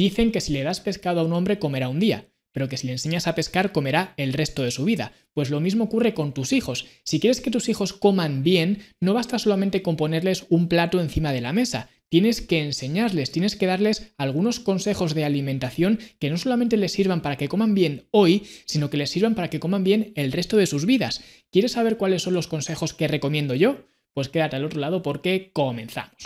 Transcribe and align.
Dicen 0.00 0.32
que 0.32 0.40
si 0.40 0.54
le 0.54 0.62
das 0.62 0.80
pescado 0.80 1.20
a 1.20 1.24
un 1.24 1.34
hombre 1.34 1.58
comerá 1.58 1.90
un 1.90 2.00
día, 2.00 2.24
pero 2.52 2.70
que 2.70 2.78
si 2.78 2.86
le 2.86 2.94
enseñas 2.94 3.26
a 3.26 3.34
pescar 3.34 3.70
comerá 3.70 4.14
el 4.16 4.32
resto 4.32 4.62
de 4.62 4.70
su 4.70 4.86
vida. 4.86 5.12
Pues 5.34 5.50
lo 5.50 5.60
mismo 5.60 5.84
ocurre 5.84 6.14
con 6.14 6.32
tus 6.32 6.54
hijos. 6.54 6.86
Si 7.04 7.20
quieres 7.20 7.42
que 7.42 7.50
tus 7.50 7.68
hijos 7.68 7.92
coman 7.92 8.42
bien, 8.42 8.78
no 8.98 9.12
basta 9.12 9.38
solamente 9.38 9.82
con 9.82 9.96
ponerles 9.96 10.46
un 10.48 10.68
plato 10.68 11.02
encima 11.02 11.34
de 11.34 11.42
la 11.42 11.52
mesa. 11.52 11.90
Tienes 12.08 12.40
que 12.40 12.64
enseñarles, 12.64 13.30
tienes 13.30 13.56
que 13.56 13.66
darles 13.66 14.14
algunos 14.16 14.58
consejos 14.58 15.14
de 15.14 15.26
alimentación 15.26 15.98
que 16.18 16.30
no 16.30 16.38
solamente 16.38 16.78
les 16.78 16.92
sirvan 16.92 17.20
para 17.20 17.36
que 17.36 17.48
coman 17.48 17.74
bien 17.74 18.06
hoy, 18.10 18.44
sino 18.64 18.88
que 18.88 18.96
les 18.96 19.10
sirvan 19.10 19.34
para 19.34 19.50
que 19.50 19.60
coman 19.60 19.84
bien 19.84 20.14
el 20.16 20.32
resto 20.32 20.56
de 20.56 20.64
sus 20.64 20.86
vidas. 20.86 21.22
¿Quieres 21.52 21.72
saber 21.72 21.98
cuáles 21.98 22.22
son 22.22 22.32
los 22.32 22.48
consejos 22.48 22.94
que 22.94 23.06
recomiendo 23.06 23.54
yo? 23.54 23.84
Pues 24.14 24.30
quédate 24.30 24.56
al 24.56 24.64
otro 24.64 24.80
lado 24.80 25.02
porque 25.02 25.50
comenzamos. 25.52 26.16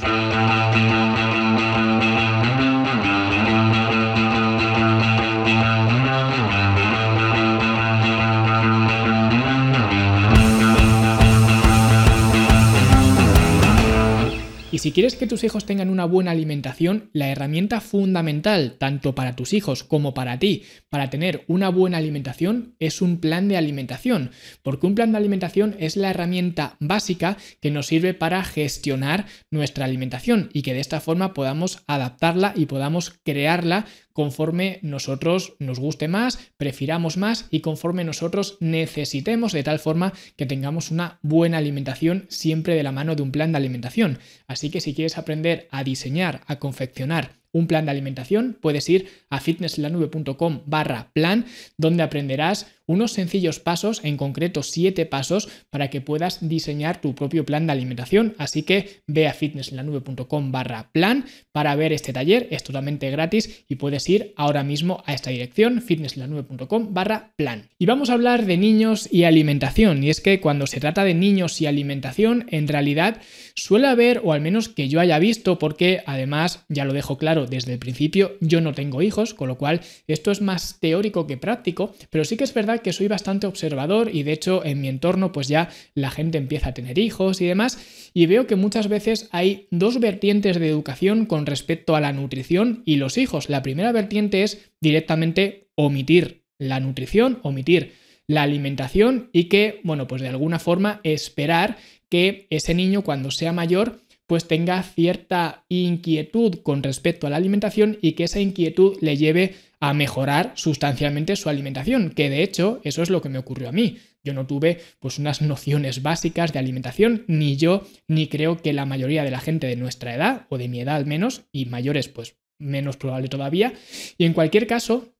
Y 14.74 14.80
si 14.80 14.90
quieres 14.90 15.14
que 15.14 15.28
tus 15.28 15.44
hijos 15.44 15.66
tengan 15.66 15.88
una 15.88 16.04
buena 16.04 16.32
alimentación, 16.32 17.08
la 17.12 17.28
herramienta 17.28 17.80
fundamental, 17.80 18.74
tanto 18.76 19.14
para 19.14 19.36
tus 19.36 19.52
hijos 19.52 19.84
como 19.84 20.14
para 20.14 20.40
ti, 20.40 20.64
para 20.88 21.10
tener 21.10 21.44
una 21.46 21.68
buena 21.68 21.98
alimentación, 21.98 22.74
es 22.80 23.00
un 23.00 23.18
plan 23.18 23.46
de 23.46 23.56
alimentación. 23.56 24.32
Porque 24.64 24.88
un 24.88 24.96
plan 24.96 25.12
de 25.12 25.18
alimentación 25.18 25.76
es 25.78 25.96
la 25.96 26.10
herramienta 26.10 26.76
básica 26.80 27.36
que 27.60 27.70
nos 27.70 27.86
sirve 27.86 28.14
para 28.14 28.42
gestionar 28.42 29.26
nuestra 29.48 29.84
alimentación 29.84 30.50
y 30.52 30.62
que 30.62 30.74
de 30.74 30.80
esta 30.80 31.00
forma 31.00 31.34
podamos 31.34 31.84
adaptarla 31.86 32.52
y 32.56 32.66
podamos 32.66 33.12
crearla 33.22 33.86
conforme 34.14 34.78
nosotros 34.80 35.54
nos 35.58 35.78
guste 35.78 36.08
más, 36.08 36.38
prefiramos 36.56 37.18
más 37.18 37.46
y 37.50 37.60
conforme 37.60 38.04
nosotros 38.04 38.56
necesitemos, 38.60 39.52
de 39.52 39.64
tal 39.64 39.80
forma 39.80 40.14
que 40.36 40.46
tengamos 40.46 40.90
una 40.90 41.18
buena 41.20 41.58
alimentación 41.58 42.24
siempre 42.28 42.74
de 42.74 42.84
la 42.84 42.92
mano 42.92 43.16
de 43.16 43.22
un 43.22 43.32
plan 43.32 43.52
de 43.52 43.58
alimentación. 43.58 44.20
Así 44.46 44.70
que 44.70 44.80
si 44.80 44.94
quieres 44.94 45.18
aprender 45.18 45.68
a 45.70 45.84
diseñar, 45.84 46.40
a 46.46 46.58
confeccionar 46.58 47.32
un 47.54 47.66
plan 47.66 47.84
de 47.84 47.92
alimentación, 47.92 48.56
puedes 48.60 48.88
ir 48.88 49.08
a 49.30 49.40
fitnesslanube.com 49.40 50.62
barra 50.66 51.10
plan, 51.12 51.46
donde 51.76 52.02
aprenderás 52.02 52.66
unos 52.86 53.12
sencillos 53.12 53.60
pasos, 53.60 54.00
en 54.04 54.16
concreto 54.16 54.62
siete 54.62 55.06
pasos, 55.06 55.48
para 55.70 55.90
que 55.90 56.00
puedas 56.00 56.46
diseñar 56.46 57.00
tu 57.00 57.14
propio 57.14 57.44
plan 57.44 57.66
de 57.66 57.72
alimentación. 57.72 58.34
Así 58.38 58.62
que 58.62 59.02
ve 59.06 59.26
a 59.26 59.34
fitnesslanube.com 59.34 60.52
barra 60.52 60.90
plan 60.92 61.24
para 61.52 61.74
ver 61.76 61.92
este 61.92 62.12
taller, 62.12 62.48
es 62.50 62.62
totalmente 62.62 63.10
gratis 63.10 63.64
y 63.68 63.76
puedes 63.76 64.08
ir 64.08 64.32
ahora 64.36 64.64
mismo 64.64 65.02
a 65.06 65.14
esta 65.14 65.30
dirección, 65.30 65.82
fitnesslanube.com 65.82 66.92
barra 66.92 67.32
plan. 67.36 67.68
Y 67.78 67.86
vamos 67.86 68.10
a 68.10 68.14
hablar 68.14 68.46
de 68.46 68.56
niños 68.56 69.08
y 69.10 69.24
alimentación, 69.24 70.02
y 70.02 70.10
es 70.10 70.20
que 70.20 70.40
cuando 70.40 70.66
se 70.66 70.80
trata 70.80 71.04
de 71.04 71.14
niños 71.14 71.60
y 71.60 71.66
alimentación, 71.66 72.46
en 72.50 72.68
realidad 72.68 73.20
suele 73.54 73.86
haber, 73.86 74.20
o 74.24 74.32
al 74.32 74.40
menos 74.40 74.68
que 74.68 74.88
yo 74.88 75.00
haya 75.00 75.18
visto, 75.18 75.58
porque 75.58 76.02
además, 76.06 76.64
ya 76.68 76.84
lo 76.84 76.92
dejo 76.92 77.18
claro 77.18 77.46
desde 77.46 77.72
el 77.72 77.78
principio, 77.78 78.36
yo 78.40 78.60
no 78.60 78.72
tengo 78.72 79.02
hijos, 79.02 79.34
con 79.34 79.48
lo 79.48 79.56
cual 79.56 79.80
esto 80.06 80.30
es 80.30 80.40
más 80.40 80.78
teórico 80.80 81.26
que 81.26 81.36
práctico, 81.36 81.94
pero 82.10 82.24
sí 82.24 82.36
que 82.36 82.44
es 82.44 82.54
verdad 82.54 82.73
que 82.78 82.92
soy 82.92 83.08
bastante 83.08 83.46
observador 83.46 84.10
y 84.12 84.22
de 84.22 84.32
hecho 84.32 84.64
en 84.64 84.80
mi 84.80 84.88
entorno 84.88 85.32
pues 85.32 85.48
ya 85.48 85.70
la 85.94 86.10
gente 86.10 86.38
empieza 86.38 86.70
a 86.70 86.74
tener 86.74 86.98
hijos 86.98 87.40
y 87.40 87.46
demás 87.46 87.78
y 88.14 88.26
veo 88.26 88.46
que 88.46 88.56
muchas 88.56 88.88
veces 88.88 89.28
hay 89.32 89.66
dos 89.70 90.00
vertientes 90.00 90.58
de 90.58 90.68
educación 90.68 91.26
con 91.26 91.46
respecto 91.46 91.96
a 91.96 92.00
la 92.00 92.12
nutrición 92.12 92.82
y 92.84 92.96
los 92.96 93.18
hijos. 93.18 93.48
La 93.48 93.62
primera 93.62 93.92
vertiente 93.92 94.42
es 94.42 94.70
directamente 94.80 95.68
omitir 95.74 96.44
la 96.58 96.80
nutrición, 96.80 97.40
omitir 97.42 97.94
la 98.26 98.42
alimentación 98.42 99.28
y 99.32 99.44
que, 99.44 99.80
bueno, 99.84 100.06
pues 100.06 100.22
de 100.22 100.28
alguna 100.28 100.58
forma 100.58 101.00
esperar 101.02 101.76
que 102.08 102.46
ese 102.50 102.74
niño 102.74 103.02
cuando 103.02 103.30
sea 103.30 103.52
mayor 103.52 104.00
pues 104.26 104.48
tenga 104.48 104.82
cierta 104.82 105.64
inquietud 105.68 106.60
con 106.62 106.82
respecto 106.82 107.26
a 107.26 107.30
la 107.30 107.36
alimentación 107.36 107.98
y 108.00 108.12
que 108.12 108.24
esa 108.24 108.40
inquietud 108.40 108.96
le 109.00 109.16
lleve 109.16 109.54
a 109.88 109.94
mejorar 109.94 110.52
sustancialmente 110.54 111.36
su 111.36 111.48
alimentación, 111.48 112.10
que 112.10 112.30
de 112.30 112.42
hecho 112.42 112.80
eso 112.84 113.02
es 113.02 113.10
lo 113.10 113.20
que 113.20 113.28
me 113.28 113.38
ocurrió 113.38 113.68
a 113.68 113.72
mí. 113.72 113.98
Yo 114.22 114.32
no 114.32 114.46
tuve 114.46 114.80
pues 114.98 115.18
unas 115.18 115.42
nociones 115.42 116.02
básicas 116.02 116.52
de 116.52 116.58
alimentación, 116.58 117.24
ni 117.26 117.56
yo, 117.56 117.86
ni 118.08 118.28
creo 118.28 118.56
que 118.56 118.72
la 118.72 118.86
mayoría 118.86 119.24
de 119.24 119.30
la 119.30 119.40
gente 119.40 119.66
de 119.66 119.76
nuestra 119.76 120.14
edad, 120.14 120.46
o 120.48 120.56
de 120.56 120.68
mi 120.68 120.80
edad 120.80 120.96
al 120.96 121.04
menos, 121.04 121.42
y 121.52 121.66
mayores 121.66 122.08
pues 122.08 122.36
menos 122.58 122.96
probable 122.96 123.28
todavía. 123.28 123.74
Y 124.16 124.24
en 124.24 124.32
cualquier 124.32 124.66
caso, 124.66 125.14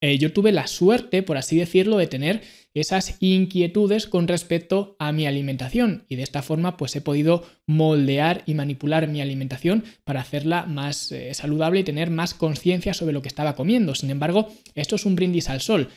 eh, 0.00 0.18
yo 0.18 0.32
tuve 0.32 0.52
la 0.52 0.66
suerte, 0.66 1.22
por 1.22 1.36
así 1.36 1.56
decirlo, 1.56 1.98
de 1.98 2.06
tener 2.06 2.42
esas 2.72 3.16
inquietudes 3.20 4.06
con 4.06 4.28
respecto 4.28 4.96
a 4.98 5.12
mi 5.12 5.26
alimentación 5.26 6.04
y 6.08 6.16
de 6.16 6.22
esta 6.22 6.42
forma 6.42 6.76
pues 6.76 6.94
he 6.94 7.00
podido 7.00 7.44
moldear 7.66 8.42
y 8.46 8.54
manipular 8.54 9.08
mi 9.08 9.20
alimentación 9.20 9.84
para 10.04 10.20
hacerla 10.20 10.66
más 10.66 11.10
eh, 11.10 11.34
saludable 11.34 11.80
y 11.80 11.84
tener 11.84 12.10
más 12.10 12.32
conciencia 12.32 12.94
sobre 12.94 13.12
lo 13.12 13.22
que 13.22 13.28
estaba 13.28 13.56
comiendo. 13.56 13.94
Sin 13.94 14.10
embargo, 14.10 14.48
esto 14.74 14.96
es 14.96 15.04
un 15.04 15.16
brindis 15.16 15.50
al 15.50 15.60
sol. 15.60 15.88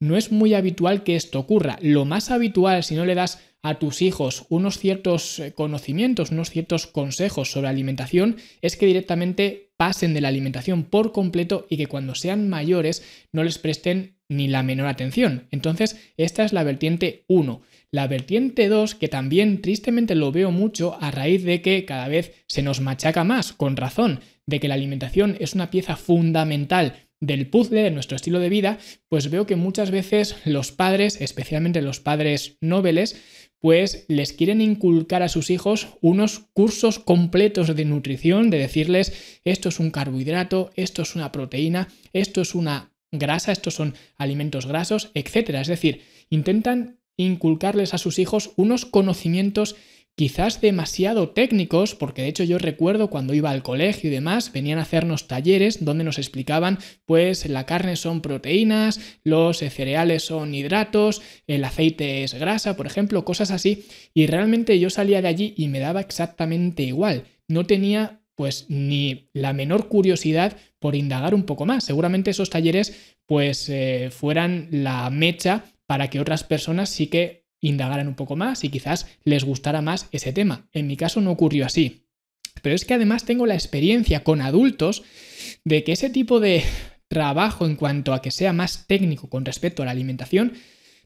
No 0.00 0.16
es 0.16 0.32
muy 0.32 0.54
habitual 0.54 1.04
que 1.04 1.14
esto 1.14 1.38
ocurra. 1.38 1.78
Lo 1.80 2.04
más 2.04 2.30
habitual, 2.30 2.82
si 2.82 2.96
no 2.96 3.04
le 3.04 3.14
das 3.14 3.38
a 3.62 3.78
tus 3.78 4.02
hijos 4.02 4.46
unos 4.48 4.78
ciertos 4.78 5.38
eh, 5.38 5.52
conocimientos, 5.52 6.30
unos 6.32 6.50
ciertos 6.50 6.86
consejos 6.86 7.52
sobre 7.52 7.68
alimentación, 7.68 8.36
es 8.60 8.76
que 8.76 8.86
directamente 8.86 9.71
pasen 9.82 10.14
de 10.14 10.20
la 10.20 10.28
alimentación 10.28 10.84
por 10.84 11.10
completo 11.10 11.66
y 11.68 11.76
que 11.76 11.88
cuando 11.88 12.14
sean 12.14 12.48
mayores 12.48 13.02
no 13.32 13.42
les 13.42 13.58
presten 13.58 14.14
ni 14.28 14.46
la 14.46 14.62
menor 14.62 14.86
atención. 14.86 15.48
Entonces, 15.50 15.96
esta 16.16 16.44
es 16.44 16.52
la 16.52 16.62
vertiente 16.62 17.24
1. 17.26 17.62
La 17.90 18.06
vertiente 18.06 18.68
2, 18.68 18.94
que 18.94 19.08
también 19.08 19.60
tristemente 19.60 20.14
lo 20.14 20.30
veo 20.30 20.52
mucho 20.52 20.96
a 21.00 21.10
raíz 21.10 21.42
de 21.42 21.62
que 21.62 21.84
cada 21.84 22.06
vez 22.06 22.44
se 22.46 22.62
nos 22.62 22.80
machaca 22.80 23.24
más, 23.24 23.52
con 23.52 23.76
razón, 23.76 24.20
de 24.46 24.60
que 24.60 24.68
la 24.68 24.74
alimentación 24.74 25.36
es 25.40 25.56
una 25.56 25.72
pieza 25.72 25.96
fundamental 25.96 27.08
del 27.18 27.48
puzzle 27.48 27.82
de 27.82 27.90
nuestro 27.90 28.14
estilo 28.14 28.38
de 28.38 28.50
vida, 28.50 28.78
pues 29.08 29.30
veo 29.30 29.46
que 29.46 29.56
muchas 29.56 29.90
veces 29.90 30.36
los 30.44 30.70
padres, 30.70 31.20
especialmente 31.20 31.82
los 31.82 31.98
padres 31.98 32.56
nobles, 32.60 33.20
pues 33.62 34.04
les 34.08 34.32
quieren 34.32 34.60
inculcar 34.60 35.22
a 35.22 35.28
sus 35.28 35.48
hijos 35.48 35.86
unos 36.00 36.40
cursos 36.52 36.98
completos 36.98 37.74
de 37.74 37.84
nutrición, 37.84 38.50
de 38.50 38.58
decirles 38.58 39.38
esto 39.44 39.68
es 39.68 39.78
un 39.78 39.92
carbohidrato, 39.92 40.72
esto 40.74 41.02
es 41.02 41.14
una 41.14 41.30
proteína, 41.30 41.86
esto 42.12 42.40
es 42.40 42.56
una 42.56 42.90
grasa, 43.12 43.52
estos 43.52 43.74
son 43.74 43.94
alimentos 44.16 44.66
grasos, 44.66 45.12
etc. 45.14 45.50
Es 45.60 45.68
decir, 45.68 46.02
intentan 46.28 46.98
inculcarles 47.16 47.94
a 47.94 47.98
sus 47.98 48.18
hijos 48.18 48.50
unos 48.56 48.84
conocimientos 48.84 49.76
quizás 50.14 50.60
demasiado 50.60 51.30
técnicos, 51.30 51.94
porque 51.94 52.22
de 52.22 52.28
hecho 52.28 52.44
yo 52.44 52.58
recuerdo 52.58 53.08
cuando 53.08 53.34
iba 53.34 53.50
al 53.50 53.62
colegio 53.62 54.10
y 54.10 54.12
demás, 54.12 54.52
venían 54.52 54.78
a 54.78 54.82
hacernos 54.82 55.26
talleres 55.26 55.84
donde 55.84 56.04
nos 56.04 56.18
explicaban, 56.18 56.78
pues 57.06 57.46
la 57.48 57.66
carne 57.66 57.96
son 57.96 58.20
proteínas, 58.20 59.00
los 59.24 59.58
cereales 59.58 60.24
son 60.24 60.54
hidratos, 60.54 61.22
el 61.46 61.64
aceite 61.64 62.24
es 62.24 62.34
grasa, 62.34 62.76
por 62.76 62.86
ejemplo, 62.86 63.24
cosas 63.24 63.50
así, 63.50 63.86
y 64.12 64.26
realmente 64.26 64.78
yo 64.78 64.90
salía 64.90 65.22
de 65.22 65.28
allí 65.28 65.54
y 65.56 65.68
me 65.68 65.80
daba 65.80 66.00
exactamente 66.00 66.82
igual, 66.82 67.24
no 67.48 67.64
tenía 67.64 68.22
pues 68.34 68.66
ni 68.68 69.28
la 69.34 69.52
menor 69.52 69.88
curiosidad 69.88 70.56
por 70.78 70.96
indagar 70.96 71.34
un 71.34 71.44
poco 71.44 71.66
más. 71.66 71.84
Seguramente 71.84 72.30
esos 72.30 72.50
talleres 72.50 73.14
pues 73.26 73.68
eh, 73.68 74.08
fueran 74.10 74.68
la 74.70 75.08
mecha 75.10 75.64
para 75.86 76.08
que 76.08 76.20
otras 76.20 76.42
personas 76.42 76.88
sí 76.88 77.08
que 77.08 77.41
indagaran 77.62 78.08
un 78.08 78.14
poco 78.14 78.36
más 78.36 78.64
y 78.64 78.68
quizás 78.68 79.06
les 79.24 79.44
gustara 79.44 79.80
más 79.80 80.08
ese 80.12 80.34
tema. 80.34 80.68
En 80.72 80.86
mi 80.86 80.98
caso 80.98 81.22
no 81.22 81.30
ocurrió 81.30 81.64
así. 81.64 82.08
Pero 82.60 82.74
es 82.74 82.84
que 82.84 82.94
además 82.94 83.24
tengo 83.24 83.46
la 83.46 83.54
experiencia 83.54 84.22
con 84.22 84.42
adultos 84.42 85.02
de 85.64 85.84
que 85.84 85.92
ese 85.92 86.10
tipo 86.10 86.40
de 86.40 86.62
trabajo 87.08 87.64
en 87.64 87.76
cuanto 87.76 88.12
a 88.12 88.20
que 88.20 88.30
sea 88.30 88.52
más 88.52 88.86
técnico 88.86 89.30
con 89.30 89.44
respecto 89.44 89.82
a 89.82 89.86
la 89.86 89.92
alimentación 89.92 90.54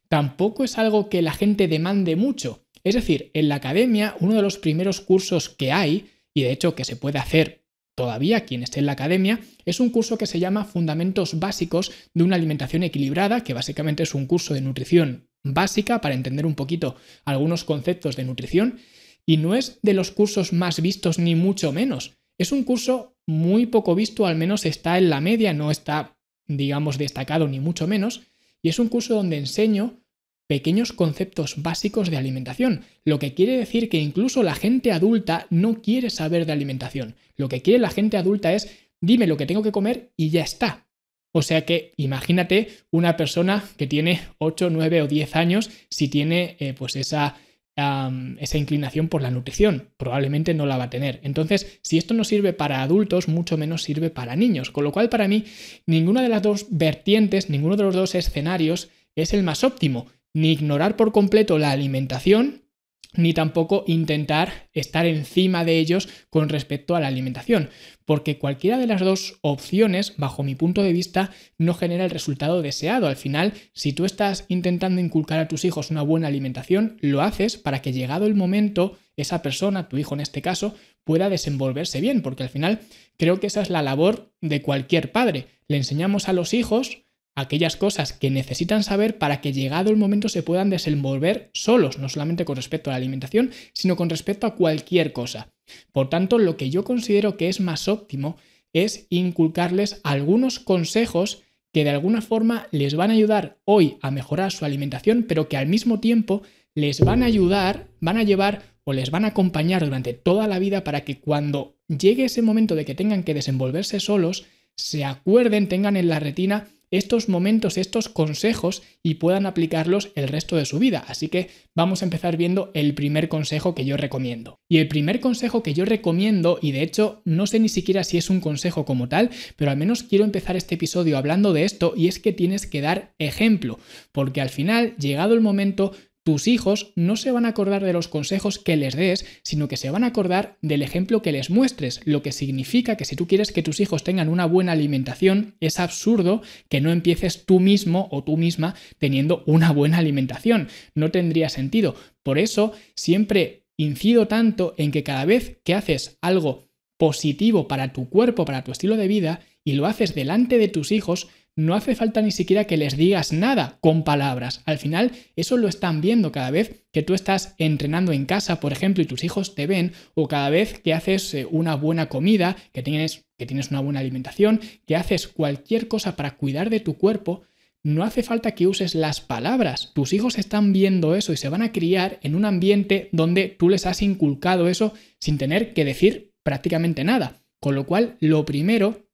tampoco 0.08 0.64
es 0.64 0.78
algo 0.78 1.08
que 1.08 1.22
la 1.22 1.32
gente 1.32 1.68
demande 1.68 2.16
mucho. 2.16 2.66
Es 2.84 2.94
decir, 2.94 3.30
en 3.34 3.48
la 3.48 3.56
academia 3.56 4.16
uno 4.20 4.34
de 4.34 4.42
los 4.42 4.58
primeros 4.58 5.00
cursos 5.00 5.48
que 5.48 5.72
hay 5.72 6.10
y 6.32 6.42
de 6.42 6.52
hecho 6.52 6.74
que 6.74 6.84
se 6.84 6.96
puede 6.96 7.18
hacer 7.18 7.65
todavía 7.96 8.44
quien 8.44 8.62
esté 8.62 8.78
en 8.78 8.86
la 8.86 8.92
academia, 8.92 9.40
es 9.64 9.80
un 9.80 9.90
curso 9.90 10.18
que 10.18 10.26
se 10.26 10.38
llama 10.38 10.64
Fundamentos 10.64 11.40
Básicos 11.40 11.90
de 12.14 12.22
una 12.22 12.36
Alimentación 12.36 12.84
Equilibrada, 12.84 13.42
que 13.42 13.54
básicamente 13.54 14.04
es 14.04 14.14
un 14.14 14.26
curso 14.26 14.54
de 14.54 14.60
nutrición 14.60 15.28
básica 15.42 16.00
para 16.00 16.14
entender 16.14 16.46
un 16.46 16.54
poquito 16.54 16.96
algunos 17.24 17.64
conceptos 17.64 18.14
de 18.14 18.24
nutrición, 18.24 18.78
y 19.24 19.38
no 19.38 19.54
es 19.54 19.80
de 19.82 19.94
los 19.94 20.12
cursos 20.12 20.52
más 20.52 20.80
vistos 20.80 21.18
ni 21.18 21.34
mucho 21.34 21.72
menos. 21.72 22.18
Es 22.38 22.52
un 22.52 22.62
curso 22.62 23.16
muy 23.26 23.66
poco 23.66 23.94
visto, 23.94 24.26
al 24.26 24.36
menos 24.36 24.66
está 24.66 24.98
en 24.98 25.10
la 25.10 25.20
media, 25.20 25.52
no 25.52 25.70
está, 25.70 26.16
digamos, 26.46 26.98
destacado 26.98 27.48
ni 27.48 27.60
mucho 27.60 27.86
menos, 27.86 28.22
y 28.62 28.68
es 28.68 28.78
un 28.78 28.88
curso 28.88 29.14
donde 29.14 29.38
enseño 29.38 30.00
pequeños 30.46 30.92
conceptos 30.92 31.62
básicos 31.62 32.10
de 32.10 32.16
alimentación, 32.16 32.82
lo 33.04 33.18
que 33.18 33.34
quiere 33.34 33.56
decir 33.56 33.88
que 33.88 33.98
incluso 33.98 34.42
la 34.42 34.54
gente 34.54 34.92
adulta 34.92 35.46
no 35.50 35.82
quiere 35.82 36.10
saber 36.10 36.46
de 36.46 36.52
alimentación. 36.52 37.16
Lo 37.36 37.48
que 37.48 37.62
quiere 37.62 37.80
la 37.80 37.90
gente 37.90 38.16
adulta 38.16 38.52
es 38.52 38.70
dime 39.00 39.26
lo 39.26 39.36
que 39.36 39.46
tengo 39.46 39.62
que 39.62 39.72
comer 39.72 40.12
y 40.16 40.30
ya 40.30 40.42
está. 40.42 40.86
O 41.32 41.42
sea 41.42 41.66
que 41.66 41.92
imagínate 41.96 42.68
una 42.90 43.16
persona 43.16 43.62
que 43.76 43.86
tiene 43.86 44.20
8, 44.38 44.70
9 44.70 45.02
o 45.02 45.06
10 45.06 45.36
años, 45.36 45.70
si 45.90 46.08
tiene 46.08 46.56
eh, 46.60 46.74
pues 46.74 46.96
esa 46.96 47.36
esa 47.76 48.56
inclinación 48.56 49.08
por 49.08 49.20
la 49.20 49.30
nutrición. 49.30 49.90
Probablemente 49.98 50.54
no 50.54 50.64
la 50.64 50.78
va 50.78 50.84
a 50.84 50.90
tener. 50.90 51.20
Entonces, 51.22 51.78
si 51.82 51.98
esto 51.98 52.14
no 52.14 52.24
sirve 52.24 52.54
para 52.54 52.82
adultos, 52.82 53.28
mucho 53.28 53.58
menos 53.58 53.82
sirve 53.82 54.08
para 54.08 54.34
niños. 54.34 54.70
Con 54.70 54.84
lo 54.84 54.92
cual, 54.92 55.10
para 55.10 55.28
mí, 55.28 55.44
ninguna 55.84 56.22
de 56.22 56.30
las 56.30 56.42
dos 56.42 56.66
vertientes, 56.70 57.50
ninguno 57.50 57.76
de 57.76 57.82
los 57.82 57.94
dos 57.94 58.14
escenarios 58.14 58.88
es 59.14 59.34
el 59.34 59.42
más 59.42 59.62
óptimo. 59.62 60.06
Ni 60.36 60.52
ignorar 60.52 60.96
por 60.96 61.12
completo 61.12 61.56
la 61.56 61.70
alimentación, 61.70 62.66
ni 63.14 63.32
tampoco 63.32 63.84
intentar 63.86 64.68
estar 64.74 65.06
encima 65.06 65.64
de 65.64 65.78
ellos 65.78 66.10
con 66.28 66.50
respecto 66.50 66.94
a 66.94 67.00
la 67.00 67.06
alimentación, 67.06 67.70
porque 68.04 68.38
cualquiera 68.38 68.76
de 68.76 68.86
las 68.86 69.00
dos 69.00 69.38
opciones, 69.40 70.12
bajo 70.18 70.42
mi 70.42 70.54
punto 70.54 70.82
de 70.82 70.92
vista, 70.92 71.30
no 71.56 71.72
genera 71.72 72.04
el 72.04 72.10
resultado 72.10 72.60
deseado. 72.60 73.08
Al 73.08 73.16
final, 73.16 73.54
si 73.72 73.94
tú 73.94 74.04
estás 74.04 74.44
intentando 74.48 75.00
inculcar 75.00 75.38
a 75.38 75.48
tus 75.48 75.64
hijos 75.64 75.90
una 75.90 76.02
buena 76.02 76.28
alimentación, 76.28 76.98
lo 77.00 77.22
haces 77.22 77.56
para 77.56 77.80
que 77.80 77.94
llegado 77.94 78.26
el 78.26 78.34
momento, 78.34 78.98
esa 79.16 79.40
persona, 79.40 79.88
tu 79.88 79.96
hijo 79.96 80.14
en 80.14 80.20
este 80.20 80.42
caso, 80.42 80.74
pueda 81.02 81.30
desenvolverse 81.30 82.02
bien, 82.02 82.20
porque 82.20 82.42
al 82.42 82.50
final 82.50 82.80
creo 83.16 83.40
que 83.40 83.46
esa 83.46 83.62
es 83.62 83.70
la 83.70 83.80
labor 83.80 84.34
de 84.42 84.60
cualquier 84.60 85.12
padre. 85.12 85.46
Le 85.66 85.78
enseñamos 85.78 86.28
a 86.28 86.34
los 86.34 86.52
hijos 86.52 87.05
aquellas 87.36 87.76
cosas 87.76 88.12
que 88.12 88.30
necesitan 88.30 88.82
saber 88.82 89.18
para 89.18 89.40
que 89.40 89.52
llegado 89.52 89.90
el 89.90 89.96
momento 89.96 90.28
se 90.28 90.42
puedan 90.42 90.70
desenvolver 90.70 91.50
solos, 91.52 91.98
no 91.98 92.08
solamente 92.08 92.44
con 92.44 92.56
respecto 92.56 92.90
a 92.90 92.94
la 92.94 92.96
alimentación, 92.96 93.52
sino 93.72 93.94
con 93.94 94.10
respecto 94.10 94.46
a 94.46 94.56
cualquier 94.56 95.12
cosa. 95.12 95.52
Por 95.92 96.08
tanto, 96.08 96.38
lo 96.38 96.56
que 96.56 96.70
yo 96.70 96.82
considero 96.82 97.36
que 97.36 97.48
es 97.48 97.60
más 97.60 97.88
óptimo 97.88 98.36
es 98.72 99.06
inculcarles 99.10 100.00
algunos 100.02 100.58
consejos 100.58 101.42
que 101.72 101.84
de 101.84 101.90
alguna 101.90 102.22
forma 102.22 102.68
les 102.72 102.94
van 102.94 103.10
a 103.10 103.14
ayudar 103.14 103.58
hoy 103.64 103.98
a 104.00 104.10
mejorar 104.10 104.50
su 104.50 104.64
alimentación, 104.64 105.24
pero 105.28 105.48
que 105.48 105.58
al 105.58 105.66
mismo 105.66 106.00
tiempo 106.00 106.42
les 106.74 107.00
van 107.00 107.22
a 107.22 107.26
ayudar, 107.26 107.88
van 108.00 108.16
a 108.16 108.22
llevar 108.22 108.62
o 108.84 108.94
les 108.94 109.10
van 109.10 109.24
a 109.24 109.28
acompañar 109.28 109.84
durante 109.84 110.14
toda 110.14 110.46
la 110.46 110.58
vida 110.58 110.84
para 110.84 111.02
que 111.02 111.18
cuando 111.20 111.76
llegue 111.88 112.24
ese 112.24 112.40
momento 112.40 112.74
de 112.76 112.86
que 112.86 112.94
tengan 112.94 113.24
que 113.24 113.34
desenvolverse 113.34 114.00
solos, 114.00 114.46
se 114.76 115.04
acuerden, 115.04 115.68
tengan 115.68 115.96
en 115.96 116.08
la 116.08 116.20
retina 116.20 116.68
estos 116.90 117.28
momentos, 117.28 117.78
estos 117.78 118.08
consejos 118.08 118.82
y 119.02 119.14
puedan 119.14 119.46
aplicarlos 119.46 120.10
el 120.14 120.28
resto 120.28 120.56
de 120.56 120.64
su 120.64 120.78
vida. 120.78 121.04
Así 121.08 121.28
que 121.28 121.48
vamos 121.74 122.02
a 122.02 122.04
empezar 122.04 122.36
viendo 122.36 122.70
el 122.74 122.94
primer 122.94 123.28
consejo 123.28 123.74
que 123.74 123.84
yo 123.84 123.96
recomiendo. 123.96 124.58
Y 124.68 124.78
el 124.78 124.88
primer 124.88 125.20
consejo 125.20 125.62
que 125.62 125.74
yo 125.74 125.84
recomiendo, 125.84 126.58
y 126.60 126.72
de 126.72 126.82
hecho 126.82 127.22
no 127.24 127.46
sé 127.46 127.60
ni 127.60 127.68
siquiera 127.68 128.04
si 128.04 128.18
es 128.18 128.30
un 128.30 128.40
consejo 128.40 128.84
como 128.84 129.08
tal, 129.08 129.30
pero 129.56 129.70
al 129.70 129.76
menos 129.76 130.02
quiero 130.02 130.24
empezar 130.24 130.56
este 130.56 130.76
episodio 130.76 131.18
hablando 131.18 131.52
de 131.52 131.64
esto, 131.64 131.94
y 131.96 132.08
es 132.08 132.18
que 132.18 132.32
tienes 132.32 132.66
que 132.66 132.80
dar 132.80 133.14
ejemplo, 133.18 133.78
porque 134.12 134.40
al 134.40 134.48
final, 134.48 134.96
llegado 134.96 135.34
el 135.34 135.40
momento, 135.40 135.92
tus 136.26 136.48
hijos 136.48 136.92
no 136.96 137.14
se 137.14 137.30
van 137.30 137.46
a 137.46 137.50
acordar 137.50 137.84
de 137.84 137.92
los 137.92 138.08
consejos 138.08 138.58
que 138.58 138.74
les 138.74 138.96
des, 138.96 139.24
sino 139.44 139.68
que 139.68 139.76
se 139.76 139.90
van 139.90 140.02
a 140.02 140.08
acordar 140.08 140.58
del 140.60 140.82
ejemplo 140.82 141.22
que 141.22 141.30
les 141.30 141.50
muestres, 141.50 142.00
lo 142.04 142.20
que 142.20 142.32
significa 142.32 142.96
que 142.96 143.04
si 143.04 143.14
tú 143.14 143.28
quieres 143.28 143.52
que 143.52 143.62
tus 143.62 143.78
hijos 143.78 144.02
tengan 144.02 144.28
una 144.28 144.44
buena 144.44 144.72
alimentación, 144.72 145.54
es 145.60 145.78
absurdo 145.78 146.42
que 146.68 146.80
no 146.80 146.90
empieces 146.90 147.46
tú 147.46 147.60
mismo 147.60 148.08
o 148.10 148.24
tú 148.24 148.36
misma 148.36 148.74
teniendo 148.98 149.44
una 149.46 149.70
buena 149.70 149.98
alimentación. 149.98 150.66
No 150.96 151.12
tendría 151.12 151.48
sentido. 151.48 151.94
Por 152.24 152.40
eso 152.40 152.72
siempre 152.96 153.62
incido 153.76 154.26
tanto 154.26 154.74
en 154.78 154.90
que 154.90 155.04
cada 155.04 155.26
vez 155.26 155.60
que 155.62 155.74
haces 155.74 156.18
algo 156.22 156.66
positivo 156.98 157.68
para 157.68 157.92
tu 157.92 158.08
cuerpo, 158.08 158.44
para 158.44 158.64
tu 158.64 158.72
estilo 158.72 158.96
de 158.96 159.06
vida, 159.06 159.42
y 159.62 159.74
lo 159.74 159.86
haces 159.86 160.12
delante 160.16 160.58
de 160.58 160.66
tus 160.66 160.90
hijos, 160.90 161.28
no 161.56 161.74
hace 161.74 161.94
falta 161.94 162.20
ni 162.20 162.30
siquiera 162.30 162.66
que 162.66 162.76
les 162.76 162.96
digas 162.96 163.32
nada 163.32 163.78
con 163.80 164.04
palabras. 164.04 164.62
Al 164.66 164.78
final, 164.78 165.12
eso 165.36 165.56
lo 165.56 165.68
están 165.68 166.02
viendo 166.02 166.30
cada 166.30 166.50
vez 166.50 166.86
que 166.92 167.02
tú 167.02 167.14
estás 167.14 167.54
entrenando 167.56 168.12
en 168.12 168.26
casa, 168.26 168.60
por 168.60 168.72
ejemplo, 168.72 169.02
y 169.02 169.06
tus 169.06 169.24
hijos 169.24 169.54
te 169.54 169.66
ven, 169.66 169.92
o 170.14 170.28
cada 170.28 170.50
vez 170.50 170.78
que 170.78 170.92
haces 170.92 171.32
eh, 171.32 171.46
una 171.50 171.74
buena 171.74 172.10
comida, 172.10 172.56
que 172.72 172.82
tienes, 172.82 173.24
que 173.38 173.46
tienes 173.46 173.70
una 173.70 173.80
buena 173.80 174.00
alimentación, 174.00 174.60
que 174.86 174.96
haces 174.96 175.28
cualquier 175.28 175.88
cosa 175.88 176.14
para 176.14 176.36
cuidar 176.36 176.68
de 176.68 176.80
tu 176.80 176.98
cuerpo, 176.98 177.42
no 177.82 178.04
hace 178.04 178.22
falta 178.22 178.50
que 178.50 178.66
uses 178.66 178.94
las 178.94 179.20
palabras. 179.20 179.92
Tus 179.94 180.12
hijos 180.12 180.38
están 180.38 180.72
viendo 180.72 181.14
eso 181.14 181.32
y 181.32 181.36
se 181.36 181.48
van 181.48 181.62
a 181.62 181.72
criar 181.72 182.18
en 182.22 182.34
un 182.34 182.44
ambiente 182.44 183.08
donde 183.12 183.48
tú 183.48 183.68
les 183.68 183.86
has 183.86 184.02
inculcado 184.02 184.68
eso 184.68 184.92
sin 185.20 185.38
tener 185.38 185.72
que 185.72 185.84
decir 185.84 186.34
prácticamente 186.42 187.04
nada. 187.04 187.44
Con 187.60 187.74
lo 187.74 187.86
cual, 187.86 188.16
lo 188.20 188.44
primero 188.44 189.05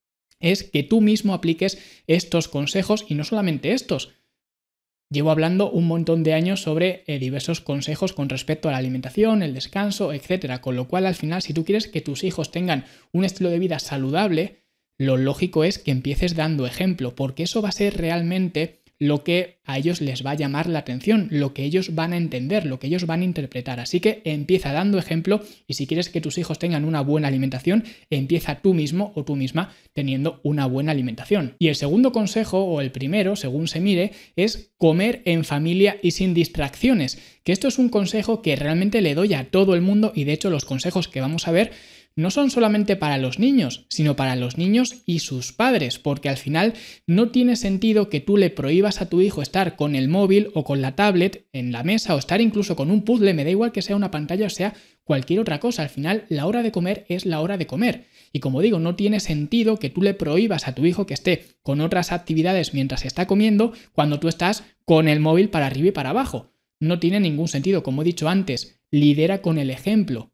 es 0.43 0.65
que 0.65 0.83
tú 0.83 1.01
mismo 1.01 1.33
apliques 1.33 1.79
estos 2.07 2.49
consejos 2.49 3.07
y 3.09 3.15
no 3.15 3.25
solamente 3.25 3.73
estos. 3.73 4.11
Llevo 5.11 5.31
hablando 5.31 5.71
un 5.71 5.87
montón 5.87 6.23
de 6.23 6.33
años 6.33 6.63
sobre 6.63 7.05
eh, 7.07 7.19
diversos 7.19 7.61
consejos 7.61 8.13
con 8.13 8.29
respecto 8.29 8.69
a 8.69 8.73
la 8.73 8.79
alimentación, 8.79 9.43
el 9.43 9.55
descanso, 9.55 10.13
etc. 10.13 10.61
Con 10.61 10.75
lo 10.75 10.89
cual, 10.89 11.07
al 11.07 11.15
final, 11.15 11.43
si 11.43 11.53
tú 11.53 11.65
quieres 11.65 11.87
que 11.87 12.01
tus 12.01 12.25
hijos 12.25 12.51
tengan 12.51 12.87
un 13.13 13.25
estilo 13.25 13.51
de 13.51 13.59
vida 13.59 13.79
saludable, 13.79 14.63
lo 14.99 15.17
lógico 15.17 15.65
es 15.65 15.79
que 15.79 15.91
empieces 15.91 16.35
dando 16.35 16.67
ejemplo, 16.67 17.15
porque 17.15 17.43
eso 17.43 17.61
va 17.61 17.69
a 17.69 17.73
ser 17.73 17.99
realmente 17.99 18.82
lo 19.03 19.25
que 19.25 19.57
a 19.65 19.79
ellos 19.79 20.01
les 20.01 20.25
va 20.25 20.31
a 20.31 20.37
llamar 20.37 20.69
la 20.69 20.79
atención, 20.79 21.27
lo 21.33 21.55
que 21.55 21.65
ellos 21.65 21.97
van 21.97 22.13
a 22.13 22.17
entender, 22.17 22.67
lo 22.67 22.79
que 22.79 22.87
ellos 22.87 23.05
van 23.05 23.23
a 23.23 23.25
interpretar. 23.25 23.81
Así 23.81 23.99
que 23.99 24.23
empieza 24.25 24.73
dando 24.73 24.97
ejemplo 24.97 25.43
y 25.67 25.75
si 25.75 25.89
quieres 25.89 26.09
que 26.09 26.21
tus 26.21 26.39
hijos 26.39 26.61
tengan 26.61 26.85
una 26.85 27.01
buena 27.01 27.27
alimentación, 27.27 27.83
empieza 28.11 28.61
tú 28.61 28.75
mismo 28.75 29.11
o 29.17 29.25
tú 29.25 29.35
misma 29.35 29.75
teniendo 29.93 30.39
una 30.45 30.67
buena 30.67 30.93
alimentación. 30.93 31.57
Y 31.59 31.67
el 31.67 31.75
segundo 31.75 32.13
consejo, 32.13 32.63
o 32.63 32.81
el 32.81 32.93
primero, 32.93 33.35
según 33.35 33.67
se 33.67 33.81
mire, 33.81 34.13
es 34.37 34.71
comer 34.79 35.23
en 35.25 35.45
familia 35.45 35.97
y 36.01 36.13
sin 36.13 36.33
distracciones, 36.33 37.19
que 37.43 37.51
esto 37.51 37.67
es 37.67 37.81
un 37.81 37.89
consejo 37.89 38.41
que 38.41 38.55
realmente 38.55 39.01
le 39.01 39.17
doy 39.17 39.35
a 39.35 39.51
todo 39.51 39.75
el 39.75 39.81
mundo 39.81 40.13
y 40.15 40.23
de 40.23 40.33
hecho 40.33 40.49
los 40.49 40.65
consejos 40.65 41.09
que 41.09 41.21
vamos 41.21 41.49
a 41.49 41.51
ver 41.51 41.73
no 42.17 42.31
son 42.31 42.51
solamente 42.51 42.97
para 42.97 43.19
los 43.19 43.39
niños, 43.39 43.87
sino 43.89 44.17
para 44.17 44.37
los 44.37 44.59
niños 44.59 45.03
y 45.07 45.21
sus 45.21 45.53
padres, 45.53 45.99
porque 45.99 46.29
al 46.29 46.37
final 46.37 46.75
no 47.07 47.31
tiene 47.31 47.57
sentido 47.57 48.09
que 48.09 48.21
tú 48.21 48.37
le 48.37 48.51
prohíbas 48.51 49.01
a 49.01 49.09
tu 49.09 49.21
hijo 49.21 49.43
estar 49.43 49.77
con 49.77 49.95
el 49.95 50.09
móvil 50.09 50.51
o 50.55 50.65
con 50.65 50.83
la 50.83 50.97
tablet 50.97 51.47
en 51.53 51.73
la 51.73 51.83
mesa 51.83 52.15
o 52.15 52.19
estar 52.19 52.41
incluso 52.41 52.77
con 52.77 52.91
un 52.91 53.03
puzzle, 53.03 53.35
me 53.35 53.45
da 53.45 53.51
igual 53.51 53.73
que 53.73 53.83
sea 53.83 53.97
una 53.97 54.11
pantalla 54.11 54.47
o 54.47 54.51
sea 54.51 54.75
cualquier 55.05 55.41
otra 55.41 55.61
cosa, 55.61 55.83
al 55.83 55.89
final 55.89 56.25
la 56.29 56.47
hora 56.47 56.63
de 56.63 56.73
comer 56.73 57.05
es 57.09 57.27
la 57.27 57.41
hora 57.41 57.59
de 57.59 57.67
comer. 57.67 58.07
Y 58.33 58.41
como 58.41 58.61
digo, 58.61 58.79
no 58.79 58.95
tiene 58.95 59.21
sentido 59.21 59.79
que 59.79 59.91
tú 59.91 60.03
le 60.03 60.15
prohíbas 60.15 60.69
a 60.69 60.75
tu 60.75 60.87
hijo 60.87 61.07
que 61.07 61.15
esté 61.15 61.47
con 61.63 61.81
otras 61.81 62.13
actividades 62.13 62.73
mientras 62.73 63.05
está 63.05 63.27
comiendo 63.27 63.73
cuando 63.93 64.21
tú 64.21 64.29
estás 64.29 64.65
con 64.85 65.09
el 65.09 65.21
móvil 65.21 65.51
para 65.51 65.67
arriba 65.67 65.89
y 65.89 65.93
para 65.93 66.11
abajo. 66.11 66.53
No 66.81 66.99
tiene 66.99 67.21
ningún 67.21 67.49
sentido, 67.49 67.83
como 67.83 68.03
he 68.03 68.05
dicho 68.05 68.29
antes, 68.29 68.81
lidera 68.91 69.43
con 69.43 69.59
el 69.59 69.71
ejemplo. 69.71 70.32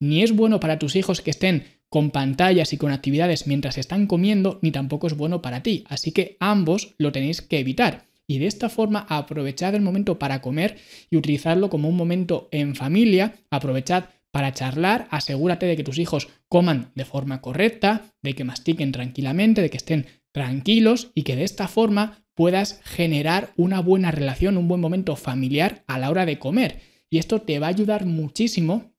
Ni 0.00 0.22
es 0.22 0.32
bueno 0.32 0.60
para 0.60 0.78
tus 0.78 0.96
hijos 0.96 1.20
que 1.20 1.30
estén 1.30 1.64
con 1.88 2.10
pantallas 2.10 2.72
y 2.72 2.76
con 2.76 2.92
actividades 2.92 3.46
mientras 3.46 3.78
están 3.78 4.06
comiendo, 4.06 4.58
ni 4.62 4.70
tampoco 4.70 5.06
es 5.06 5.16
bueno 5.16 5.40
para 5.40 5.62
ti. 5.62 5.84
Así 5.88 6.12
que 6.12 6.36
ambos 6.40 6.94
lo 6.98 7.12
tenéis 7.12 7.42
que 7.42 7.58
evitar. 7.58 8.04
Y 8.26 8.38
de 8.38 8.46
esta 8.46 8.68
forma 8.68 9.06
aprovechad 9.08 9.74
el 9.74 9.82
momento 9.82 10.18
para 10.18 10.42
comer 10.42 10.76
y 11.10 11.16
utilizarlo 11.16 11.70
como 11.70 11.88
un 11.88 11.96
momento 11.96 12.48
en 12.50 12.74
familia. 12.74 13.34
Aprovechad 13.50 14.06
para 14.32 14.52
charlar, 14.52 15.06
asegúrate 15.10 15.66
de 15.66 15.76
que 15.76 15.84
tus 15.84 15.98
hijos 15.98 16.28
coman 16.48 16.90
de 16.94 17.04
forma 17.04 17.40
correcta, 17.40 18.12
de 18.22 18.34
que 18.34 18.44
mastiquen 18.44 18.92
tranquilamente, 18.92 19.62
de 19.62 19.70
que 19.70 19.78
estén 19.78 20.06
tranquilos 20.32 21.10
y 21.14 21.22
que 21.22 21.36
de 21.36 21.44
esta 21.44 21.68
forma 21.68 22.26
puedas 22.34 22.80
generar 22.84 23.52
una 23.56 23.80
buena 23.80 24.10
relación, 24.10 24.58
un 24.58 24.68
buen 24.68 24.80
momento 24.80 25.16
familiar 25.16 25.84
a 25.86 25.98
la 25.98 26.10
hora 26.10 26.26
de 26.26 26.38
comer. 26.38 26.80
Y 27.08 27.18
esto 27.18 27.40
te 27.40 27.58
va 27.58 27.68
a 27.68 27.70
ayudar 27.70 28.04
muchísimo 28.04 28.95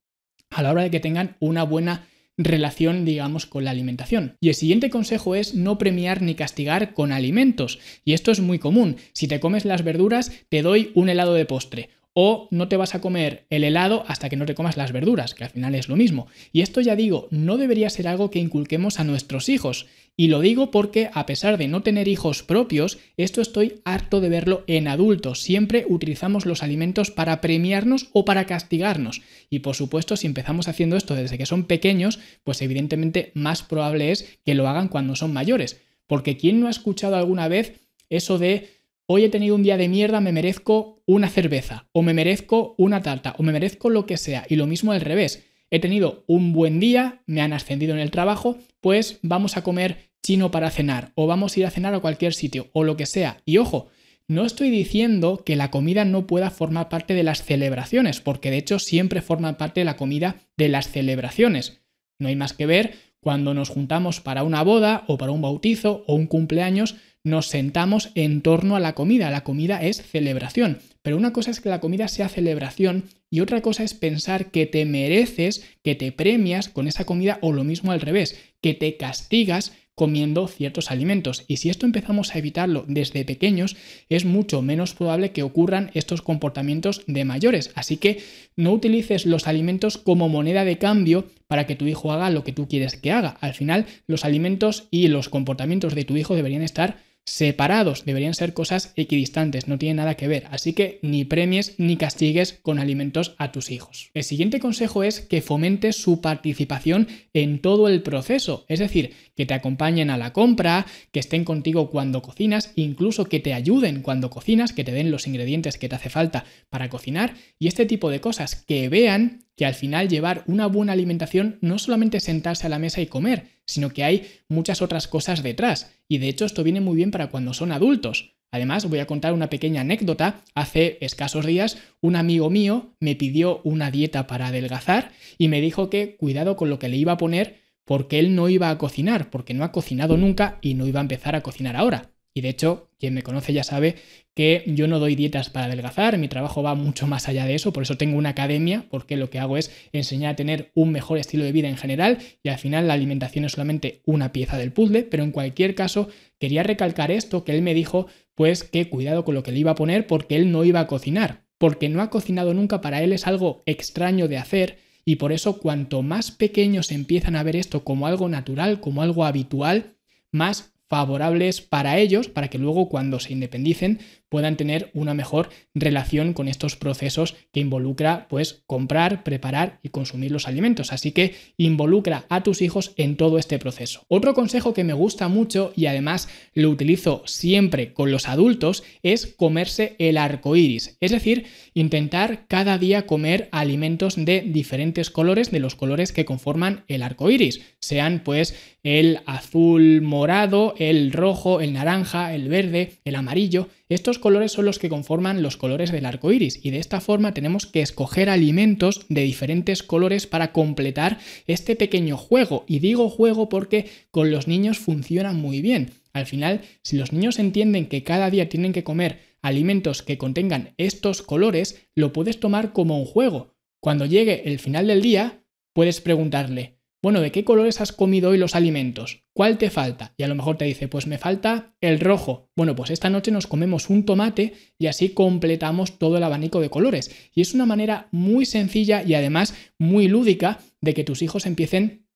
a 0.58 0.64
la 0.64 0.72
hora 0.72 0.82
de 0.82 0.90
que 0.90 1.00
tengan 1.00 1.38
una 1.40 1.62
buena 1.62 2.08
relación, 2.36 3.06
digamos, 3.06 3.46
con 3.46 3.64
la 3.64 3.70
alimentación. 3.70 4.38
Y 4.42 4.50
el 4.50 4.56
siguiente 4.56 4.90
consejo 4.90 5.36
es 5.36 5.54
no 5.54 5.78
premiar 5.78 6.24
ni 6.24 6.34
castigar 6.34 6.96
con 6.96 7.12
alimentos. 7.12 7.78
Y 8.04 8.14
esto 8.14 8.32
es 8.32 8.40
muy 8.40 8.58
común. 8.58 8.98
Si 9.14 9.28
te 9.28 9.40
comes 9.40 9.66
las 9.66 9.84
verduras, 9.84 10.32
te 10.50 10.64
doy 10.64 10.92
un 10.96 11.10
helado 11.10 11.36
de 11.36 11.46
postre 11.46 11.90
o 12.20 12.48
no 12.50 12.68
te 12.68 12.78
vas 12.78 12.96
a 12.96 13.00
comer 13.00 13.46
el 13.52 13.64
helado 13.64 14.04
hasta 14.08 14.28
que 14.28 14.38
no 14.38 14.48
te 14.48 14.56
comas 14.56 14.76
las 14.76 14.92
verduras, 14.92 15.36
que 15.36 15.44
al 15.44 15.52
final 15.52 15.76
es 15.76 15.88
lo 15.88 15.96
mismo. 15.96 16.26
Y 16.52 16.62
esto 16.62 16.82
ya 16.82 16.96
digo, 16.96 17.28
no 17.30 17.58
debería 17.58 17.92
ser 17.92 18.08
algo 18.08 18.32
que 18.32 18.40
inculquemos 18.40 19.00
a 19.00 19.04
nuestros 19.04 19.50
hijos. 19.50 19.86
Y 20.16 20.30
lo 20.30 20.40
digo 20.40 20.72
porque 20.72 21.12
a 21.14 21.28
pesar 21.28 21.60
de 21.60 21.68
no 21.68 21.84
tener 21.84 22.08
hijos 22.08 22.42
propios, 22.42 22.98
esto 23.18 23.40
estoy 23.40 23.82
harto 23.86 24.20
de 24.20 24.30
verlo 24.30 24.64
en 24.66 24.88
adultos. 24.88 25.44
Siempre 25.44 25.86
utilizamos 25.88 26.48
los 26.48 26.64
alimentos 26.64 27.12
para 27.12 27.40
premiarnos 27.40 28.10
o 28.14 28.26
para 28.26 28.48
castigarnos. 28.48 29.22
Y 29.52 29.60
por 29.60 29.76
supuesto, 29.76 30.18
si 30.18 30.26
empezamos 30.26 30.68
haciendo 30.68 30.98
esto 30.98 31.14
desde 31.14 31.38
que 31.38 31.46
son 31.46 31.66
pequeños, 31.66 32.18
pues 32.44 32.64
evidentemente 32.64 33.32
más 33.36 33.62
probable 33.62 34.12
es 34.12 34.40
que 34.44 34.56
lo 34.56 34.68
hagan 34.68 34.88
cuando 34.88 35.16
son 35.16 35.34
mayores. 35.34 35.82
Porque 36.08 36.36
¿quién 36.36 36.60
no 36.62 36.66
ha 36.66 36.72
escuchado 36.72 37.16
alguna 37.16 37.48
vez 37.48 37.80
eso 38.10 38.40
de 38.40 38.77
hoy 39.08 39.24
he 39.24 39.30
tenido 39.30 39.56
un 39.56 39.64
día 39.64 39.78
de 39.78 39.90
mierda, 39.90 40.22
me 40.22 40.32
merezco 40.32 41.02
una 41.06 41.30
cerveza, 41.30 41.88
o 41.94 42.02
me 42.04 42.14
merezco 42.14 42.76
una 42.78 43.02
tarta, 43.02 43.34
o 43.38 43.44
me 43.44 43.54
merezco 43.54 43.90
lo 43.90 44.06
que 44.06 44.18
sea. 44.18 44.46
Y 44.50 44.56
lo 44.56 44.68
mismo 44.68 44.92
al 44.92 45.02
revés. 45.02 45.46
he 45.70 45.80
tenido 45.80 46.24
un 46.28 46.54
buen 46.54 46.80
día, 46.80 47.24
me 47.26 47.42
han 47.42 47.52
ascendido 47.52 47.94
en 47.94 48.00
el 48.00 48.12
trabajo, 48.12 48.58
pues 48.80 49.20
vamos 49.22 49.58
a 49.58 49.64
comer 49.64 50.12
chino 50.24 50.50
para 50.50 50.70
cenar 50.70 51.12
o 51.16 51.28
vamos 51.28 51.56
a 51.56 51.60
ir 51.60 51.66
a 51.66 51.72
cenar 51.72 51.94
a 51.94 52.00
cualquier 52.00 52.34
sitio 52.34 52.70
o 52.74 52.84
lo 52.84 52.96
que 52.96 53.06
sea. 53.06 53.42
Y 53.46 53.58
ojo, 53.58 53.90
no 54.30 54.46
estoy 54.46 54.70
diciendo 54.70 55.44
que 55.46 55.56
la 55.56 55.72
comida 55.72 56.04
no 56.06 56.28
pueda 56.28 56.52
formar 56.52 56.90
parte 56.90 57.14
de 57.14 57.24
las 57.24 57.44
celebraciones, 57.44 58.20
porque 58.22 58.52
de 58.52 58.58
hecho 58.58 58.80
siempre 58.80 59.22
forma 59.22 59.58
parte 59.58 59.82
de 59.82 59.86
la 59.86 59.98
comida 59.98 60.38
de 60.58 60.70
las 60.70 60.90
celebraciones. 60.90 61.82
No 62.20 62.28
hay 62.28 62.36
más 62.36 62.54
que 62.54 62.66
ver 62.66 62.96
cuando 63.20 63.54
nos 63.54 63.70
juntamos 63.70 64.22
para 64.22 64.44
una 64.44 64.64
boda 64.64 65.04
o 65.08 65.18
para 65.18 65.32
un 65.32 65.42
bautizo 65.42 66.04
o 66.08 66.16
un 66.16 66.28
cumpleaños, 66.28 66.96
nos 67.24 67.48
sentamos 67.48 68.12
en 68.16 68.42
torno 68.42 68.76
a 68.76 68.80
la 68.80 68.94
comida. 68.94 69.30
La 69.30 69.44
comida 69.44 69.84
es 69.84 70.02
celebración. 70.02 70.80
Pero 71.02 71.18
una 71.18 71.34
cosa 71.34 71.52
es 71.52 71.60
que 71.60 71.70
la 71.70 71.80
comida 71.80 72.08
sea 72.08 72.30
celebración 72.30 73.06
y 73.30 73.42
otra 73.42 73.62
cosa 73.62 73.84
es 73.84 73.94
pensar 73.94 74.52
que 74.52 74.66
te 74.66 74.86
mereces, 74.86 75.66
que 75.84 75.96
te 75.96 76.12
premias 76.12 76.70
con 76.70 76.88
esa 76.88 77.06
comida 77.06 77.40
o 77.42 77.52
lo 77.52 77.64
mismo 77.64 77.92
al 77.92 78.02
revés, 78.02 78.40
que 78.62 78.74
te 78.74 78.98
castigas 78.98 79.74
comiendo 79.98 80.48
ciertos 80.48 80.92
alimentos. 80.92 81.44
Y 81.48 81.58
si 81.58 81.72
esto 81.72 81.88
empezamos 81.88 82.30
a 82.30 82.38
evitarlo 82.38 82.86
desde 82.88 83.26
pequeños, 83.26 83.76
es 84.10 84.26
mucho 84.26 84.62
menos 84.62 84.94
probable 84.94 85.32
que 85.32 85.42
ocurran 85.42 85.90
estos 85.96 86.22
comportamientos 86.22 87.02
de 87.08 87.26
mayores. 87.26 87.72
Así 87.74 87.98
que 87.98 88.22
no 88.56 88.74
utilices 88.74 89.26
los 89.26 89.48
alimentos 89.48 89.98
como 89.98 90.30
moneda 90.30 90.66
de 90.66 90.78
cambio 90.78 91.26
para 91.48 91.66
que 91.66 91.76
tu 91.76 91.88
hijo 91.88 92.12
haga 92.12 92.30
lo 92.30 92.44
que 92.44 92.54
tú 92.54 92.68
quieres 92.68 92.96
que 92.96 93.12
haga. 93.12 93.38
Al 93.42 93.56
final, 93.56 93.88
los 94.06 94.24
alimentos 94.24 94.88
y 94.92 95.08
los 95.08 95.30
comportamientos 95.30 95.96
de 95.96 96.04
tu 96.04 96.16
hijo 96.16 96.36
deberían 96.36 96.62
estar 96.62 97.00
separados, 97.28 98.06
deberían 98.06 98.34
ser 98.34 98.54
cosas 98.54 98.94
equidistantes, 98.96 99.68
no 99.68 99.78
tienen 99.78 99.98
nada 99.98 100.16
que 100.16 100.30
ver, 100.30 100.48
así 100.50 100.72
que 100.72 100.98
ni 101.02 101.26
premies 101.26 101.76
ni 101.78 101.98
castigues 101.98 102.54
con 102.62 102.80
alimentos 102.80 103.36
a 103.38 103.52
tus 103.52 103.70
hijos. 103.70 104.12
El 104.14 104.24
siguiente 104.24 104.62
consejo 104.62 105.04
es 105.04 105.20
que 105.20 105.42
fomentes 105.42 105.98
su 105.98 106.22
participación 106.22 107.10
en 107.34 107.60
todo 107.60 107.90
el 107.90 108.02
proceso, 108.02 108.66
es 108.70 108.80
decir, 108.80 109.14
que 109.36 109.46
te 109.46 109.54
acompañen 109.54 110.10
a 110.10 110.18
la 110.18 110.32
compra, 110.32 110.86
que 111.12 111.20
estén 111.20 111.44
contigo 111.44 111.92
cuando 111.92 112.22
cocinas, 112.22 112.72
incluso 112.76 113.26
que 113.26 113.42
te 113.42 113.54
ayuden 113.54 114.02
cuando 114.02 114.30
cocinas, 114.30 114.72
que 114.72 114.86
te 114.86 114.94
den 114.94 115.12
los 115.12 115.28
ingredientes 115.28 115.78
que 115.78 115.90
te 115.90 115.96
hace 115.96 116.10
falta 116.10 116.46
para 116.70 116.90
cocinar 116.90 117.34
y 117.60 117.68
este 117.68 117.86
tipo 117.86 118.10
de 118.10 118.22
cosas, 118.22 118.56
que 118.56 118.88
vean 118.88 119.47
que 119.58 119.66
al 119.66 119.74
final 119.74 120.08
llevar 120.08 120.44
una 120.48 120.68
buena 120.68 120.94
alimentación 120.94 121.58
no 121.62 121.80
solamente 121.80 122.22
sentarse 122.22 122.68
a 122.68 122.70
la 122.70 122.80
mesa 122.80 123.02
y 123.02 123.08
comer, 123.08 123.48
sino 123.66 123.90
que 123.90 124.04
hay 124.04 124.28
muchas 124.48 124.82
otras 124.82 125.08
cosas 125.08 125.44
detrás. 125.44 125.92
Y 126.08 126.20
de 126.20 126.30
hecho 126.30 126.46
esto 126.46 126.64
viene 126.64 126.80
muy 126.80 126.96
bien 126.96 127.12
para 127.12 127.28
cuando 127.28 127.54
son 127.54 127.72
adultos. 127.72 128.36
Además, 128.52 128.86
voy 128.86 129.00
a 129.00 129.08
contar 129.08 129.34
una 129.34 129.50
pequeña 129.50 129.82
anécdota. 129.82 130.44
Hace 130.56 130.98
escasos 131.02 131.46
días, 131.46 131.78
un 132.00 132.16
amigo 132.16 132.50
mío 132.50 132.94
me 133.02 133.16
pidió 133.16 133.60
una 133.64 133.92
dieta 133.92 134.28
para 134.28 134.48
adelgazar 134.48 135.12
y 135.38 135.50
me 135.50 135.60
dijo 135.60 135.90
que 135.90 136.16
cuidado 136.16 136.56
con 136.56 136.70
lo 136.70 136.80
que 136.80 136.88
le 136.88 136.96
iba 136.96 137.14
a 137.14 137.18
poner 137.18 137.68
porque 137.84 138.20
él 138.20 138.36
no 138.36 138.50
iba 138.50 138.70
a 138.70 138.78
cocinar, 138.78 139.30
porque 139.30 139.54
no 139.54 139.64
ha 139.64 139.72
cocinado 139.72 140.18
nunca 140.18 140.60
y 140.62 140.76
no 140.76 140.86
iba 140.86 141.00
a 141.00 141.02
empezar 141.02 141.36
a 141.36 141.42
cocinar 141.42 141.76
ahora. 141.76 142.12
Y 142.38 142.42
de 142.42 142.50
hecho, 142.50 142.92
quien 143.00 143.16
me 143.16 143.24
conoce 143.24 143.52
ya 143.52 143.64
sabe 143.64 143.96
que 144.36 144.62
yo 144.68 144.88
no 144.88 145.00
doy 145.00 145.16
dietas 145.16 145.50
para 145.50 145.66
adelgazar, 145.66 146.20
mi 146.20 146.28
trabajo 146.28 146.62
va 146.62 146.76
mucho 146.76 147.08
más 147.08 147.28
allá 147.28 147.48
de 147.48 147.56
eso, 147.56 147.74
por 147.74 147.82
eso 147.82 147.98
tengo 147.98 148.16
una 148.16 148.30
academia, 148.30 148.86
porque 148.92 149.18
lo 149.18 149.32
que 149.32 149.40
hago 149.40 149.58
es 149.58 149.72
enseñar 149.92 150.34
a 150.34 150.36
tener 150.36 150.72
un 150.76 150.92
mejor 150.92 151.18
estilo 151.18 151.44
de 151.46 151.52
vida 151.52 151.68
en 151.68 151.78
general 151.78 152.20
y 152.44 152.50
al 152.50 152.60
final 152.60 152.88
la 152.88 152.94
alimentación 152.94 153.44
es 153.44 153.54
solamente 153.54 154.04
una 154.06 154.34
pieza 154.34 154.56
del 154.56 154.72
puzzle, 154.72 155.02
pero 155.02 155.24
en 155.24 155.32
cualquier 155.32 155.74
caso 155.74 156.10
quería 156.38 156.62
recalcar 156.62 157.10
esto, 157.10 157.44
que 157.44 157.56
él 157.56 157.64
me 157.64 157.74
dijo 157.74 158.06
pues 158.36 158.64
que 158.64 158.88
cuidado 158.88 159.26
con 159.26 159.34
lo 159.34 159.42
que 159.42 159.52
le 159.52 159.58
iba 159.58 159.72
a 159.72 159.76
poner 159.76 160.06
porque 160.06 160.36
él 160.36 160.52
no 160.52 160.64
iba 160.64 160.82
a 160.82 160.86
cocinar, 160.86 161.48
porque 161.58 161.90
no 161.90 162.04
ha 162.04 162.12
cocinado 162.12 162.54
nunca, 162.54 162.82
para 162.82 163.02
él 163.02 163.14
es 163.14 163.26
algo 163.26 163.64
extraño 163.66 164.28
de 164.28 164.38
hacer 164.38 164.78
y 165.06 165.16
por 165.16 165.32
eso 165.32 165.58
cuanto 165.58 166.04
más 166.04 166.30
pequeños 166.30 166.92
empiezan 166.92 167.36
a 167.36 167.42
ver 167.42 167.56
esto 167.56 167.84
como 167.84 168.06
algo 168.06 168.30
natural, 168.30 168.80
como 168.80 169.02
algo 169.02 169.26
habitual, 169.26 169.96
más 170.32 170.77
favorables 170.88 171.62
para 171.62 171.98
ellos, 171.98 172.30
para 172.30 172.50
que 172.50 172.58
luego 172.58 172.90
cuando 172.90 173.20
se 173.20 173.34
independicen 173.34 174.00
puedan 174.30 174.58
tener 174.58 174.92
una 174.94 175.14
mejor 175.14 175.50
relación 175.74 176.34
con 176.34 176.48
estos 176.48 176.76
procesos 176.76 177.36
que 177.54 177.62
involucra 177.62 178.28
pues 178.30 178.64
comprar, 178.68 179.24
preparar 179.24 179.80
y 179.84 179.90
consumir 179.90 180.32
los 180.32 180.48
alimentos. 180.48 180.92
Así 180.92 181.12
que 181.12 181.36
involucra 181.56 182.26
a 182.30 182.44
tus 182.44 182.62
hijos 182.62 182.94
en 182.98 183.16
todo 183.16 183.38
este 183.38 183.60
proceso. 183.60 184.04
Otro 184.10 184.34
consejo 184.34 184.74
que 184.74 184.84
me 184.84 184.94
gusta 184.94 185.28
mucho 185.28 185.72
y 185.76 185.86
además 185.86 186.28
lo 186.54 186.70
utilizo 186.70 187.24
siempre 187.26 187.94
con 187.94 188.12
los 188.12 188.28
adultos 188.28 188.84
es 189.02 189.28
comerse 189.28 189.96
el 190.00 190.18
arco 190.18 190.56
iris, 190.56 190.98
es 191.00 191.12
decir, 191.12 191.46
intentar 191.74 192.48
cada 192.48 192.78
día 192.78 193.06
comer 193.06 193.50
alimentos 193.52 194.16
de 194.18 194.42
diferentes 194.42 195.10
colores, 195.10 195.52
de 195.52 195.60
los 195.60 195.76
colores 195.76 196.12
que 196.12 196.26
conforman 196.26 196.84
el 196.88 197.04
arco 197.04 197.30
iris, 197.30 197.62
sean 197.80 198.22
pues 198.24 198.77
el 198.88 199.20
azul 199.26 200.02
morado, 200.02 200.74
el 200.78 201.12
rojo, 201.12 201.60
el 201.60 201.74
naranja, 201.74 202.34
el 202.34 202.48
verde, 202.48 202.94
el 203.04 203.16
amarillo. 203.16 203.68
Estos 203.90 204.18
colores 204.18 204.54
son 204.54 204.64
los 204.64 204.80
que 204.80 204.88
conforman 204.88 205.42
los 205.42 205.58
colores 205.58 205.92
del 205.92 206.06
arco 206.06 206.32
iris 206.32 206.58
y 206.64 206.70
de 206.70 206.80
esta 206.80 207.02
forma 207.02 207.34
tenemos 207.34 207.66
que 207.66 207.82
escoger 207.82 208.30
alimentos 208.30 209.06
de 209.10 209.24
diferentes 209.24 209.84
colores 209.84 210.26
para 210.26 210.54
completar 210.54 211.20
este 211.48 211.76
pequeño 211.76 212.16
juego. 212.16 212.64
Y 212.66 212.80
digo 212.80 213.10
juego 213.10 213.50
porque 213.50 213.90
con 214.10 214.32
los 214.32 214.48
niños 214.48 214.80
funciona 214.80 215.34
muy 215.34 215.60
bien. 215.60 215.92
Al 216.14 216.26
final, 216.26 216.62
si 216.82 216.96
los 216.96 217.12
niños 217.12 217.40
entienden 217.40 217.88
que 217.88 218.04
cada 218.04 218.30
día 218.30 218.48
tienen 218.48 218.72
que 218.72 218.86
comer 218.86 219.20
alimentos 219.42 220.02
que 220.02 220.18
contengan 220.18 220.76
estos 220.78 221.22
colores, 221.22 221.90
lo 221.94 222.14
puedes 222.14 222.40
tomar 222.40 222.72
como 222.72 222.98
un 222.98 223.06
juego. 223.06 223.54
Cuando 223.82 224.06
llegue 224.06 224.44
el 224.46 224.60
final 224.60 224.88
del 224.88 225.02
día, 225.02 225.44
puedes 225.74 226.00
preguntarle, 226.00 226.77
bueno, 227.04 227.22
¿de 227.22 227.32
qué 227.32 227.44
colores 227.44 227.80
has 227.80 227.92
comido 227.92 228.32
hoy 228.32 228.38
los 228.38 228.56
alimentos? 228.56 229.24
¿Cuál 229.34 229.60
te 229.60 229.70
falta? 229.70 230.16
Y 230.18 230.24
a 230.24 230.28
lo 230.28 230.34
mejor 230.34 230.58
te 230.58 230.66
dice, 230.66 230.88
pues 230.88 231.06
me 231.06 231.20
falta 231.20 231.76
el 231.80 232.00
rojo. 232.00 232.50
Bueno, 232.56 232.76
pues 232.76 232.90
esta 232.90 233.10
noche 233.10 233.32
nos 233.32 233.46
comemos 233.46 233.92
un 233.92 234.04
tomate 234.04 234.54
y 234.80 234.88
así 234.88 235.10
completamos 235.10 236.00
todo 236.00 236.18
el 236.18 236.24
abanico 236.24 236.60
de 236.60 236.72
colores. 236.72 237.16
Y 237.36 237.42
es 237.42 237.54
una 237.54 237.68
manera 237.68 238.08
muy 238.12 238.46
sencilla 238.46 239.04
y 239.04 239.14
además 239.14 239.54
muy 239.78 240.08
lúdica 240.08 240.60
de 240.82 240.96
que 240.96 241.04
tus 241.04 241.22
hijos 241.22 241.46
empiecen 241.46 242.07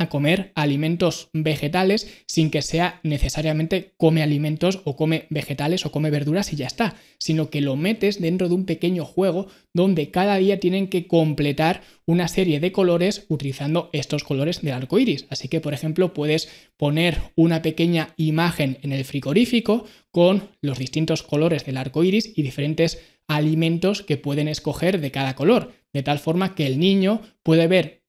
a 0.00 0.08
comer 0.08 0.50
alimentos 0.54 1.28
vegetales 1.34 2.08
sin 2.26 2.50
que 2.50 2.62
sea 2.62 3.00
necesariamente 3.02 3.92
come 3.98 4.22
alimentos 4.22 4.80
o 4.84 4.96
come 4.96 5.26
vegetales 5.28 5.84
o 5.84 5.92
come 5.92 6.08
verduras 6.08 6.54
y 6.54 6.56
ya 6.56 6.66
está, 6.66 6.96
sino 7.18 7.50
que 7.50 7.60
lo 7.60 7.76
metes 7.76 8.18
dentro 8.18 8.48
de 8.48 8.54
un 8.54 8.64
pequeño 8.64 9.04
juego 9.04 9.48
donde 9.74 10.10
cada 10.10 10.38
día 10.38 10.58
tienen 10.58 10.88
que 10.88 11.06
completar 11.06 11.82
una 12.06 12.28
serie 12.28 12.60
de 12.60 12.72
colores 12.72 13.26
utilizando 13.28 13.90
estos 13.92 14.24
colores 14.24 14.62
del 14.62 14.72
arco 14.72 14.98
iris. 14.98 15.26
Así 15.28 15.48
que, 15.48 15.60
por 15.60 15.74
ejemplo, 15.74 16.14
puedes 16.14 16.48
poner 16.78 17.18
una 17.36 17.60
pequeña 17.60 18.14
imagen 18.16 18.78
en 18.80 18.92
el 18.92 19.04
frigorífico 19.04 19.84
con 20.10 20.48
los 20.62 20.78
distintos 20.78 21.22
colores 21.22 21.66
del 21.66 21.76
arco 21.76 22.02
iris 22.02 22.32
y 22.34 22.42
diferentes 22.42 22.98
alimentos 23.28 24.02
que 24.02 24.16
pueden 24.16 24.48
escoger 24.48 24.98
de 24.98 25.10
cada 25.10 25.36
color, 25.36 25.72
de 25.92 26.02
tal 26.02 26.18
forma 26.18 26.54
que 26.54 26.66
el 26.66 26.80
niño 26.80 27.20
puede 27.42 27.68
ver 27.68 27.99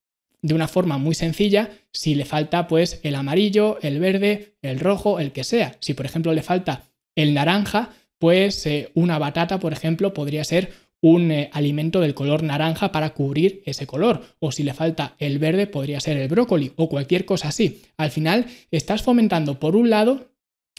de 0.42 0.54
una 0.54 0.68
forma 0.68 0.98
muy 0.98 1.16
sencilla 1.16 1.70
si 1.92 2.16
le 2.16 2.26
falta 2.26 2.68
pues 2.68 3.00
el 3.04 3.16
amarillo, 3.16 3.78
el 3.82 4.00
verde, 4.00 4.56
el 4.62 4.80
rojo, 4.80 5.20
el 5.20 5.32
que 5.32 5.44
sea. 5.44 5.78
Si 5.80 5.94
por 5.94 6.06
ejemplo 6.06 6.34
le 6.34 6.42
falta 6.42 6.84
el 7.16 7.34
naranja, 7.34 7.90
pues 8.18 8.66
eh, 8.66 8.92
una 8.94 9.18
batata, 9.20 9.60
por 9.60 9.74
ejemplo, 9.74 10.14
podría 10.14 10.44
ser 10.44 10.72
un 11.02 11.32
eh, 11.32 11.50
alimento 11.54 12.00
del 12.00 12.14
color 12.14 12.44
naranja 12.44 12.92
para 12.92 13.16
cubrir 13.16 13.64
ese 13.66 13.88
color. 13.88 14.22
O 14.40 14.52
si 14.52 14.64
le 14.64 14.74
falta 14.74 15.16
el 15.18 15.40
verde, 15.40 15.68
podría 15.68 16.00
ser 16.00 16.18
el 16.18 16.28
brócoli 16.28 16.74
o 16.76 16.88
cualquier 16.88 17.26
cosa 17.26 17.48
así. 17.48 17.82
Al 17.98 18.12
final, 18.12 18.46
estás 18.70 19.02
fomentando, 19.02 19.60
por 19.60 19.76
un 19.76 19.90
lado, 19.90 20.32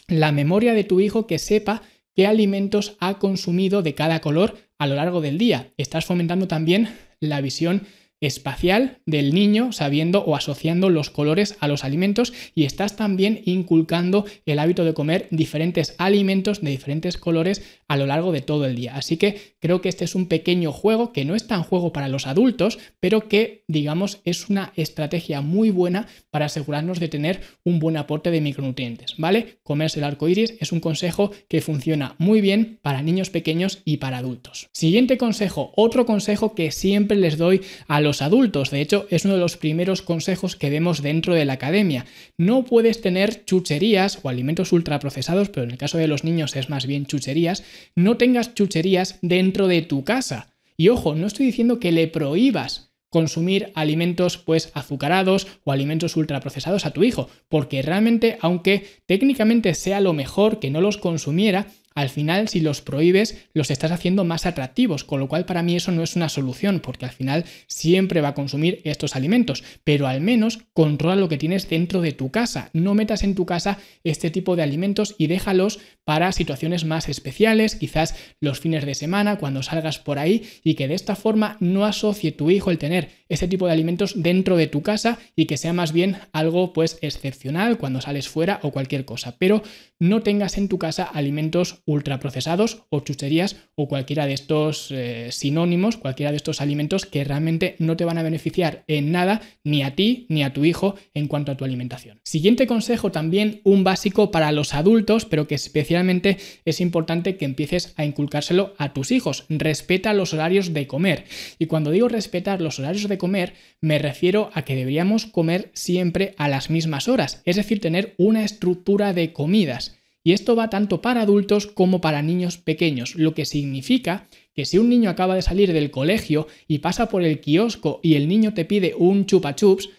la 0.07 0.31
memoria 0.31 0.73
de 0.73 0.85
tu 0.85 1.01
hijo 1.01 1.27
que 1.27 1.39
sepa 1.39 1.81
qué 2.15 2.27
alimentos 2.27 2.95
ha 2.99 3.19
consumido 3.19 3.81
de 3.81 3.95
cada 3.95 4.21
color 4.21 4.57
a 4.77 4.87
lo 4.87 4.95
largo 4.95 5.19
del 5.19 5.37
día. 5.37 5.73
Estás 5.77 6.05
fomentando 6.05 6.47
también 6.47 6.95
la 7.19 7.41
visión 7.41 7.87
espacial 8.23 8.99
del 9.05 9.33
niño 9.33 9.71
sabiendo 9.73 10.23
o 10.23 10.35
asociando 10.35 10.89
los 10.89 11.09
colores 11.09 11.57
a 11.59 11.67
los 11.67 11.83
alimentos 11.83 12.33
y 12.55 12.63
estás 12.63 12.95
también 12.95 13.41
inculcando 13.45 14.25
el 14.45 14.59
hábito 14.59 14.85
de 14.85 14.93
comer 14.93 15.27
diferentes 15.29 15.95
alimentos 15.97 16.61
de 16.61 16.71
diferentes 16.71 17.17
colores 17.17 17.61
a 17.87 17.97
lo 17.97 18.05
largo 18.05 18.31
de 18.31 18.41
todo 18.41 18.65
el 18.65 18.75
día. 18.75 18.95
Así 18.95 19.17
que 19.17 19.55
creo 19.59 19.81
que 19.81 19.89
este 19.89 20.05
es 20.05 20.15
un 20.15 20.27
pequeño 20.27 20.71
juego 20.71 21.11
que 21.11 21.25
no 21.25 21.35
es 21.35 21.47
tan 21.47 21.63
juego 21.63 21.91
para 21.91 22.07
los 22.07 22.25
adultos, 22.25 22.79
pero 22.99 23.27
que 23.27 23.63
digamos 23.67 24.21
es 24.23 24.49
una 24.49 24.71
estrategia 24.75 25.41
muy 25.41 25.69
buena 25.69 26.07
para 26.31 26.45
asegurarnos 26.45 26.99
de 26.99 27.09
tener 27.09 27.41
un 27.63 27.79
buen 27.79 27.97
aporte 27.97 28.31
de 28.31 28.41
micronutrientes, 28.41 29.15
¿vale? 29.17 29.59
Comerse 29.63 29.99
el 29.99 30.05
arco 30.05 30.29
iris 30.29 30.55
es 30.59 30.71
un 30.71 30.79
consejo 30.79 31.31
que 31.49 31.61
funciona 31.61 32.15
muy 32.17 32.41
bien 32.41 32.79
para 32.81 33.01
niños 33.01 33.29
pequeños 33.29 33.81
y 33.85 33.97
para 33.97 34.19
adultos. 34.19 34.69
Siguiente 34.71 35.17
consejo, 35.17 35.71
otro 35.75 36.05
consejo 36.05 36.55
que 36.55 36.71
siempre 36.71 37.17
les 37.17 37.37
doy 37.37 37.61
a 37.87 38.01
los 38.01 38.12
adultos. 38.21 38.69
De 38.69 38.81
hecho, 38.81 39.07
es 39.09 39.25
uno 39.25 39.33
de 39.33 39.39
los 39.39 39.57
primeros 39.57 40.01
consejos 40.01 40.55
que 40.55 40.69
vemos 40.69 41.01
dentro 41.01 41.33
de 41.33 41.45
la 41.45 41.53
academia. 41.53 42.05
No 42.37 42.65
puedes 42.65 43.01
tener 43.01 43.45
chucherías 43.45 44.19
o 44.23 44.29
alimentos 44.29 44.71
ultraprocesados, 44.71 45.49
pero 45.49 45.63
en 45.63 45.71
el 45.71 45.77
caso 45.77 45.97
de 45.97 46.07
los 46.07 46.23
niños 46.23 46.55
es 46.55 46.69
más 46.69 46.85
bien 46.85 47.05
chucherías. 47.05 47.63
No 47.95 48.17
tengas 48.17 48.53
chucherías 48.53 49.19
dentro 49.21 49.67
de 49.67 49.81
tu 49.81 50.03
casa. 50.03 50.53
Y 50.77 50.89
ojo, 50.89 51.15
no 51.15 51.27
estoy 51.27 51.45
diciendo 51.45 51.79
que 51.79 51.91
le 51.91 52.07
prohíbas 52.07 52.93
consumir 53.13 53.71
alimentos 53.75 54.39
pues 54.39 54.71
azucarados 54.73 55.45
o 55.63 55.71
alimentos 55.71 56.17
ultraprocesados 56.17 56.87
a 56.87 56.91
tu 56.91 57.03
hijo, 57.03 57.29
porque 57.47 57.83
realmente 57.83 58.39
aunque 58.41 58.87
técnicamente 59.05 59.75
sea 59.75 60.01
lo 60.01 60.13
mejor 60.13 60.59
que 60.59 60.71
no 60.71 60.81
los 60.81 60.97
consumiera, 60.97 61.67
al 61.95 62.09
final 62.09 62.47
si 62.47 62.59
los 62.59 62.81
prohíbes 62.81 63.45
los 63.53 63.71
estás 63.71 63.91
haciendo 63.91 64.23
más 64.23 64.45
atractivos, 64.45 65.03
con 65.03 65.19
lo 65.19 65.27
cual 65.27 65.45
para 65.45 65.63
mí 65.63 65.75
eso 65.75 65.91
no 65.91 66.03
es 66.03 66.15
una 66.15 66.29
solución, 66.29 66.79
porque 66.79 67.05
al 67.05 67.11
final 67.11 67.45
siempre 67.67 68.21
va 68.21 68.29
a 68.29 68.33
consumir 68.33 68.81
estos 68.83 69.15
alimentos, 69.15 69.63
pero 69.83 70.07
al 70.07 70.21
menos 70.21 70.59
controla 70.73 71.15
lo 71.15 71.29
que 71.29 71.37
tienes 71.37 71.69
dentro 71.69 72.01
de 72.01 72.13
tu 72.13 72.31
casa, 72.31 72.69
no 72.73 72.93
metas 72.93 73.23
en 73.23 73.35
tu 73.35 73.45
casa 73.45 73.77
este 74.03 74.31
tipo 74.31 74.55
de 74.55 74.63
alimentos 74.63 75.15
y 75.17 75.27
déjalos 75.27 75.79
para 76.03 76.31
situaciones 76.31 76.85
más 76.85 77.07
especiales, 77.09 77.75
quizás 77.75 78.15
los 78.39 78.59
fines 78.59 78.85
de 78.85 78.95
semana, 78.95 79.37
cuando 79.37 79.63
salgas 79.63 79.99
por 79.99 80.19
ahí, 80.19 80.43
y 80.63 80.75
que 80.75 80.87
de 80.87 80.95
esta 80.95 81.15
forma 81.15 81.57
no 81.59 81.85
asocie 81.85 82.31
tu 82.31 82.49
hijo 82.49 82.71
el 82.71 82.77
tener 82.77 83.09
ese 83.33 83.47
tipo 83.47 83.65
de 83.65 83.73
alimentos 83.73 84.13
dentro 84.15 84.57
de 84.57 84.67
tu 84.67 84.83
casa 84.83 85.17
y 85.35 85.45
que 85.45 85.57
sea 85.57 85.73
más 85.73 85.91
bien 85.91 86.17
algo 86.31 86.71
pues 86.71 86.99
excepcional 87.01 87.77
cuando 87.77 87.99
sales 87.99 88.29
fuera 88.29 88.59
o 88.61 88.71
cualquier 88.71 89.05
cosa, 89.05 89.35
pero 89.39 89.63
no 89.99 90.21
tengas 90.21 90.57
en 90.57 90.67
tu 90.67 90.77
casa 90.77 91.03
alimentos 91.03 91.81
ultraprocesados 91.85 92.83
o 92.89 92.99
chucherías 92.99 93.55
o 93.75 93.87
cualquiera 93.87 94.27
de 94.27 94.33
estos 94.33 94.89
eh, 94.91 95.29
sinónimos, 95.31 95.97
cualquiera 95.97 96.31
de 96.31 96.37
estos 96.37 96.61
alimentos 96.61 97.05
que 97.05 97.23
realmente 97.23 97.75
no 97.79 97.97
te 97.97 98.05
van 98.05 98.17
a 98.17 98.23
beneficiar 98.23 98.83
en 98.87 99.11
nada 99.11 99.41
ni 99.63 99.81
a 99.81 99.95
ti 99.95 100.27
ni 100.29 100.43
a 100.43 100.53
tu 100.53 100.65
hijo 100.65 100.95
en 101.13 101.27
cuanto 101.27 101.51
a 101.51 101.57
tu 101.57 101.65
alimentación. 101.65 102.19
Siguiente 102.23 102.67
consejo 102.67 103.11
también 103.11 103.61
un 103.63 103.83
básico 103.83 104.29
para 104.29 104.51
los 104.51 104.73
adultos, 104.73 105.25
pero 105.25 105.47
que 105.47 105.55
especialmente 105.55 106.37
es 106.65 106.81
importante 106.81 107.37
que 107.37 107.45
empieces 107.45 107.93
a 107.97 108.05
inculcárselo 108.05 108.75
a 108.77 108.93
tus 108.93 109.11
hijos. 109.11 109.45
Respeta 109.49 110.13
los 110.13 110.33
horarios 110.33 110.73
de 110.73 110.85
comer. 110.85 111.25
Y 111.59 111.65
cuando 111.65 111.91
digo 111.91 112.07
respetar 112.09 112.61
los 112.61 112.79
horarios 112.79 113.07
de 113.07 113.17
comer, 113.17 113.22
me 113.27 113.99
refiero 113.99 114.49
a 114.53 114.63
que 114.63 114.75
deberíamos 114.75 115.25
comer 115.25 115.71
siempre 115.73 116.33
a 116.37 116.47
las 116.47 116.69
mismas 116.69 117.07
horas, 117.07 117.41
es 117.45 117.55
decir, 117.55 117.79
tener 117.79 118.15
una 118.17 118.43
estructura 118.43 119.13
de 119.13 119.33
comidas. 119.33 119.97
Y 120.23 120.31
esto 120.31 120.55
va 120.55 120.69
tanto 120.69 121.01
para 121.01 121.21
adultos 121.21 121.67
como 121.67 121.99
para 121.99 122.21
niños 122.21 122.57
pequeños, 122.57 123.15
lo 123.15 123.33
que 123.33 123.45
significa 123.45 124.27
que 124.53 124.65
si 124.65 124.77
un 124.77 124.89
niño 124.89 125.09
acaba 125.09 125.35
de 125.35 125.41
salir 125.41 125.73
del 125.73 125.91
colegio 125.91 126.47
y 126.67 126.79
pasa 126.79 127.09
por 127.09 127.23
el 127.23 127.41
kiosco 127.41 127.99
y 128.03 128.15
el 128.15 128.27
niño 128.27 128.53
te 128.53 128.65
pide 128.65 128.93
un 128.97 129.25
chupa 129.25 129.55
chups, 129.55 129.89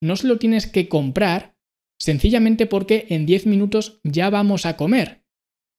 no 0.00 0.16
se 0.16 0.28
lo 0.28 0.38
tienes 0.38 0.66
que 0.66 0.88
comprar 0.88 1.56
sencillamente 1.98 2.66
porque 2.66 3.06
en 3.10 3.26
10 3.26 3.46
minutos 3.46 4.00
ya 4.04 4.30
vamos 4.30 4.66
a 4.66 4.76
comer. 4.76 5.21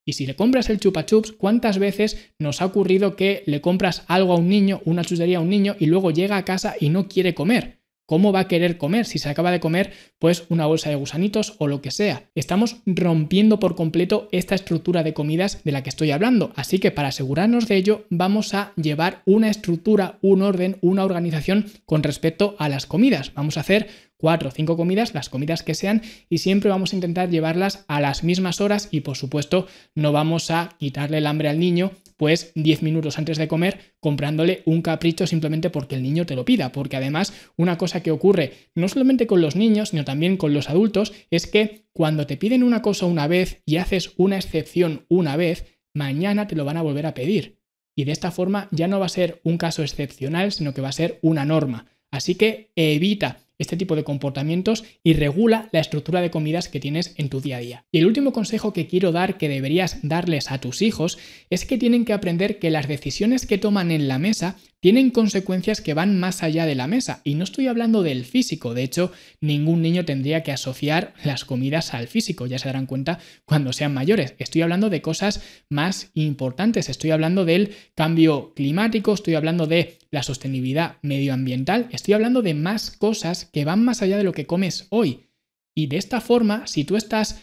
Y 0.04 0.14
si 0.14 0.26
le 0.26 0.36
compras 0.36 0.68
el 0.70 0.80
chupa 0.80 1.06
chups, 1.06 1.32
¿cuántas 1.32 1.78
veces 1.78 2.32
nos 2.38 2.60
ha 2.60 2.66
ocurrido 2.66 3.16
que 3.16 3.42
le 3.46 3.60
compras 3.60 4.04
algo 4.06 4.34
a 4.34 4.38
un 4.38 4.48
niño, 4.48 4.82
una 4.84 5.04
chuchería 5.04 5.38
a 5.38 5.40
un 5.40 5.50
niño 5.50 5.76
y 5.78 5.86
luego 5.86 6.10
llega 6.10 6.36
a 6.36 6.44
casa 6.44 6.74
y 6.78 6.90
no 6.90 7.08
quiere 7.08 7.34
comer? 7.34 7.84
¿Cómo 8.06 8.32
va 8.32 8.40
a 8.40 8.48
querer 8.48 8.76
comer 8.76 9.06
si 9.06 9.18
se 9.18 9.30
acaba 9.30 9.50
de 9.50 9.60
comer 9.60 9.92
pues 10.18 10.44
una 10.50 10.66
bolsa 10.66 10.90
de 10.90 10.96
gusanitos 10.96 11.54
o 11.58 11.68
lo 11.68 11.80
que 11.80 11.90
sea? 11.90 12.28
Estamos 12.34 12.76
rompiendo 12.84 13.58
por 13.58 13.76
completo 13.76 14.28
esta 14.30 14.54
estructura 14.54 15.02
de 15.02 15.14
comidas 15.14 15.64
de 15.64 15.72
la 15.72 15.82
que 15.82 15.88
estoy 15.88 16.10
hablando, 16.10 16.52
así 16.54 16.78
que 16.78 16.90
para 16.90 17.08
asegurarnos 17.08 17.66
de 17.66 17.76
ello 17.76 18.04
vamos 18.10 18.52
a 18.52 18.74
llevar 18.76 19.22
una 19.24 19.48
estructura, 19.48 20.18
un 20.20 20.42
orden, 20.42 20.76
una 20.82 21.02
organización 21.02 21.64
con 21.86 22.02
respecto 22.02 22.56
a 22.58 22.68
las 22.68 22.84
comidas. 22.84 23.32
Vamos 23.32 23.56
a 23.56 23.60
hacer 23.60 23.88
cuatro 24.24 24.48
o 24.48 24.52
cinco 24.52 24.78
comidas, 24.78 25.12
las 25.12 25.28
comidas 25.28 25.62
que 25.62 25.74
sean, 25.74 26.00
y 26.30 26.38
siempre 26.38 26.70
vamos 26.70 26.94
a 26.94 26.96
intentar 26.96 27.28
llevarlas 27.28 27.84
a 27.88 28.00
las 28.00 28.24
mismas 28.24 28.62
horas 28.62 28.88
y 28.90 29.02
por 29.02 29.18
supuesto 29.18 29.66
no 29.94 30.12
vamos 30.12 30.50
a 30.50 30.70
quitarle 30.78 31.18
el 31.18 31.26
hambre 31.26 31.50
al 31.50 31.58
niño 31.58 31.90
pues 32.16 32.50
10 32.54 32.82
minutos 32.82 33.18
antes 33.18 33.36
de 33.36 33.48
comer 33.48 33.96
comprándole 34.00 34.62
un 34.64 34.80
capricho 34.80 35.26
simplemente 35.26 35.68
porque 35.68 35.96
el 35.96 36.02
niño 36.02 36.24
te 36.24 36.36
lo 36.36 36.46
pida, 36.46 36.72
porque 36.72 36.96
además 36.96 37.34
una 37.58 37.76
cosa 37.76 38.02
que 38.02 38.12
ocurre 38.12 38.70
no 38.74 38.88
solamente 38.88 39.26
con 39.26 39.42
los 39.42 39.56
niños, 39.56 39.90
sino 39.90 40.06
también 40.06 40.38
con 40.38 40.54
los 40.54 40.70
adultos, 40.70 41.12
es 41.30 41.46
que 41.46 41.84
cuando 41.92 42.26
te 42.26 42.38
piden 42.38 42.62
una 42.62 42.80
cosa 42.80 43.04
una 43.04 43.28
vez 43.28 43.60
y 43.66 43.76
haces 43.76 44.14
una 44.16 44.36
excepción 44.36 45.04
una 45.10 45.36
vez, 45.36 45.66
mañana 45.92 46.46
te 46.46 46.56
lo 46.56 46.64
van 46.64 46.78
a 46.78 46.82
volver 46.82 47.04
a 47.04 47.12
pedir. 47.12 47.58
Y 47.94 48.04
de 48.04 48.12
esta 48.12 48.30
forma 48.30 48.68
ya 48.70 48.88
no 48.88 49.00
va 49.00 49.04
a 49.04 49.10
ser 49.10 49.42
un 49.44 49.58
caso 49.58 49.82
excepcional, 49.82 50.50
sino 50.50 50.72
que 50.72 50.80
va 50.80 50.88
a 50.88 50.92
ser 50.92 51.18
una 51.20 51.44
norma. 51.44 51.88
Así 52.10 52.36
que 52.36 52.70
evita 52.76 53.44
este 53.58 53.76
tipo 53.76 53.96
de 53.96 54.04
comportamientos 54.04 54.84
y 55.02 55.14
regula 55.14 55.68
la 55.72 55.80
estructura 55.80 56.20
de 56.20 56.30
comidas 56.30 56.68
que 56.68 56.80
tienes 56.80 57.14
en 57.16 57.28
tu 57.28 57.40
día 57.40 57.58
a 57.58 57.60
día. 57.60 57.84
Y 57.92 57.98
el 57.98 58.06
último 58.06 58.32
consejo 58.32 58.72
que 58.72 58.86
quiero 58.86 59.12
dar 59.12 59.38
que 59.38 59.48
deberías 59.48 59.98
darles 60.02 60.50
a 60.50 60.60
tus 60.60 60.82
hijos 60.82 61.18
es 61.50 61.64
que 61.64 61.78
tienen 61.78 62.04
que 62.04 62.12
aprender 62.12 62.58
que 62.58 62.70
las 62.70 62.88
decisiones 62.88 63.46
que 63.46 63.58
toman 63.58 63.90
en 63.90 64.08
la 64.08 64.18
mesa 64.18 64.56
tienen 64.84 65.12
consecuencias 65.12 65.80
que 65.80 65.94
van 65.94 66.20
más 66.20 66.42
allá 66.42 66.66
de 66.66 66.74
la 66.74 66.86
mesa. 66.86 67.22
Y 67.24 67.36
no 67.36 67.44
estoy 67.44 67.68
hablando 67.68 68.02
del 68.02 68.26
físico, 68.26 68.74
de 68.74 68.82
hecho, 68.82 69.12
ningún 69.40 69.80
niño 69.80 70.04
tendría 70.04 70.42
que 70.42 70.52
asociar 70.52 71.14
las 71.24 71.46
comidas 71.46 71.94
al 71.94 72.06
físico, 72.06 72.46
ya 72.46 72.58
se 72.58 72.68
darán 72.68 72.84
cuenta 72.84 73.18
cuando 73.46 73.72
sean 73.72 73.94
mayores. 73.94 74.34
Estoy 74.38 74.60
hablando 74.60 74.90
de 74.90 75.00
cosas 75.00 75.42
más 75.70 76.10
importantes, 76.12 76.90
estoy 76.90 77.12
hablando 77.12 77.46
del 77.46 77.74
cambio 77.94 78.52
climático, 78.54 79.14
estoy 79.14 79.36
hablando 79.36 79.66
de 79.66 79.96
la 80.10 80.22
sostenibilidad 80.22 80.98
medioambiental, 81.00 81.88
estoy 81.90 82.12
hablando 82.12 82.42
de 82.42 82.52
más 82.52 82.90
cosas 82.90 83.43
que 83.52 83.64
van 83.64 83.84
más 83.84 84.02
allá 84.02 84.16
de 84.16 84.24
lo 84.24 84.32
que 84.32 84.46
comes 84.46 84.86
hoy. 84.90 85.28
Y 85.74 85.86
de 85.88 85.96
esta 85.96 86.20
forma, 86.20 86.66
si 86.66 86.84
tú 86.84 86.96
estás 86.96 87.42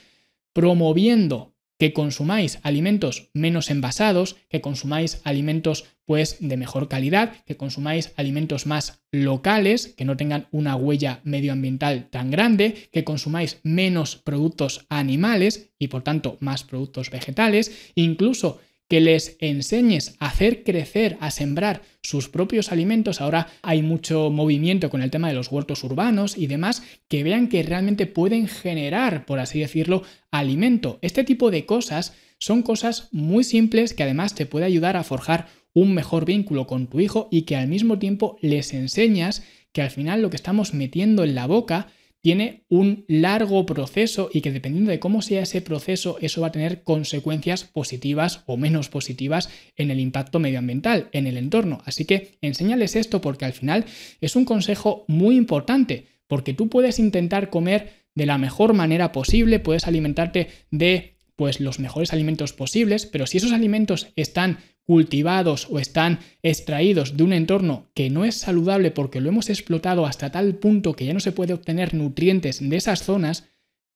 promoviendo 0.54 1.52
que 1.82 1.94
consumáis 1.94 2.60
alimentos 2.62 3.32
menos 3.34 3.72
envasados, 3.72 4.36
que 4.50 4.62
consumáis 4.62 5.20
alimentos 5.24 5.86
pues 6.06 6.38
de 6.40 6.56
mejor 6.56 6.88
calidad, 6.88 7.34
que 7.46 7.58
consumáis 7.58 8.12
alimentos 8.18 8.68
más 8.68 9.02
locales, 9.12 9.88
que 9.98 10.06
no 10.06 10.16
tengan 10.16 10.48
una 10.52 10.76
huella 10.76 11.22
medioambiental 11.24 12.08
tan 12.12 12.30
grande, 12.30 12.90
que 12.92 13.04
consumáis 13.04 13.62
menos 13.64 14.16
productos 14.16 14.86
animales 14.90 15.72
y 15.80 15.88
por 15.88 16.04
tanto 16.04 16.38
más 16.40 16.64
productos 16.64 17.10
vegetales, 17.10 17.92
incluso 17.96 18.60
que 18.91 18.99
les 18.99 19.38
enseñes 19.39 20.17
a 20.19 20.25
hacer 20.25 20.65
crecer, 20.65 21.15
a 21.21 21.32
sembrar 21.32 21.82
sus 22.01 22.27
propios 22.27 22.73
alimentos. 22.73 23.21
Ahora 23.21 23.47
hay 23.62 23.82
mucho 23.82 24.30
movimiento 24.30 24.89
con 24.89 25.01
el 25.01 25.10
tema 25.10 25.30
de 25.30 25.34
los 25.34 25.49
huertos 25.49 25.86
urbanos 25.86 26.38
y 26.38 26.47
demás, 26.47 26.84
que 27.08 27.23
vean 27.23 27.47
que 27.47 27.63
realmente 27.63 28.06
pueden 28.06 28.49
generar, 28.49 29.25
por 29.25 29.39
así 29.39 29.62
decirlo, 29.62 30.04
alimento. 30.30 30.99
Este 31.01 31.23
tipo 31.23 31.51
de 31.51 31.65
cosas 31.65 32.15
son 32.38 32.63
cosas 32.63 33.08
muy 33.13 33.45
simples 33.45 33.93
que 33.93 34.04
además 34.04 34.36
te 34.36 34.45
puede 34.45 34.65
ayudar 34.65 34.97
a 34.97 35.06
forjar 35.06 35.47
un 35.73 35.93
mejor 35.93 36.25
vínculo 36.25 36.67
con 36.67 36.88
tu 36.88 36.99
hijo 36.99 37.30
y 37.32 37.43
que 37.43 37.56
al 37.56 37.69
mismo 37.69 37.97
tiempo 37.97 38.38
les 38.41 38.73
enseñas 38.73 39.41
que 39.71 39.82
al 39.82 39.89
final 39.89 40.21
lo 40.21 40.30
que 40.30 40.36
estamos 40.36 40.73
metiendo 40.73 41.23
en 41.23 41.34
la 41.34 41.47
boca 41.47 41.88
tiene 42.22 42.64
un 42.70 43.04
largo 43.08 43.66
proceso 43.66 44.30
y 44.32 44.42
que 44.42 44.52
dependiendo 44.52 44.92
de 44.92 45.00
cómo 45.00 45.22
sea 45.22 45.42
ese 45.42 45.62
proceso, 45.62 46.18
eso 46.22 46.42
va 46.42 46.48
a 46.48 46.52
tener 46.52 46.84
consecuencias 46.84 47.64
positivas 47.64 48.44
o 48.46 48.58
menos 48.58 48.90
positivas 48.90 49.50
en 49.76 49.92
el 49.92 50.00
impacto 50.00 50.40
medioambiental, 50.40 51.10
en 51.12 51.28
el 51.28 51.38
entorno. 51.38 51.82
Así 51.86 52.06
que 52.06 52.38
enséñales 52.42 52.96
esto 52.96 53.22
porque 53.22 53.46
al 53.46 53.54
final 53.54 53.86
es 54.22 54.36
un 54.36 54.46
consejo 54.46 55.06
muy 55.08 55.36
importante, 55.36 56.06
porque 56.28 56.54
tú 56.54 56.70
puedes 56.70 57.00
intentar 57.00 57.50
comer 57.50 58.02
de 58.14 58.26
la 58.26 58.38
mejor 58.38 58.74
manera 58.74 59.12
posible, 59.12 59.60
puedes 59.60 59.88
alimentarte 59.88 60.50
de 60.70 61.16
pues 61.36 61.60
los 61.60 61.80
mejores 61.80 62.14
alimentos 62.14 62.54
posibles, 62.54 63.08
pero 63.08 63.26
si 63.26 63.38
esos 63.38 63.52
alimentos 63.52 64.10
están 64.16 64.60
cultivados 64.86 65.67
o 65.70 65.80
están 65.80 66.20
extraídos 66.44 67.17
de 67.17 67.24
un 67.24 67.34
entorno 67.34 67.89
que 67.94 68.10
no 68.10 68.26
es 68.26 68.36
saludable 68.36 68.91
porque 68.91 69.22
lo 69.22 69.30
hemos 69.30 69.50
explotado 69.50 70.06
hasta 70.06 70.32
tal 70.32 70.56
punto 70.56 70.94
que 70.94 71.06
ya 71.06 71.13
no 71.13 71.20
se 71.20 71.32
puede 71.32 71.54
obtener 71.54 71.94
nutrientes 71.94 72.67
de 72.67 72.76
esas 72.76 73.04
zonas, 73.04 73.50